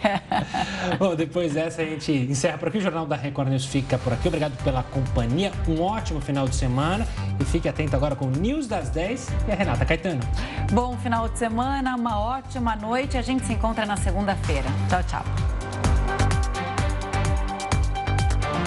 Bom, 0.98 1.16
depois 1.16 1.54
dessa 1.54 1.82
a 1.82 1.86
gente 1.86 2.12
encerra 2.12 2.58
por 2.58 2.70
aqui. 2.70 2.78
O 2.78 2.82
Jornal 2.82 3.06
da 3.06 3.16
Record 3.16 3.50
News 3.50 3.66
fica 3.66 3.98
por 3.98 4.14
aqui. 4.14 4.28
Obrigado 4.28 4.56
pela 4.64 4.84
companhia. 4.84 5.52
Um 5.68 5.82
ótimo 5.82 6.22
final 6.22 6.48
de 6.48 6.56
semana. 6.56 7.06
E 7.40 7.46
fique 7.46 7.68
atento 7.68 7.96
agora 7.96 8.16
com 8.16 8.26
o 8.26 8.32
News 8.32 8.68
das 8.68 8.90
10 8.90 9.30
e 9.48 9.52
a 9.52 9.56
Renata 9.56 9.86
Caetano. 9.86 10.22
Bom 10.72 10.98
final 10.98 11.28
de 11.28 11.38
semana, 11.38 11.96
uma 11.96 12.20
ótima 12.20 12.76
noite. 12.76 13.18
A 13.18 13.22
gente 13.22 13.46
se 13.46 13.54
encontra 13.54 13.86
na 13.86 13.98
segunda-feira. 13.98 14.70
Tchau, 14.90 15.04
tchau. 15.04 15.57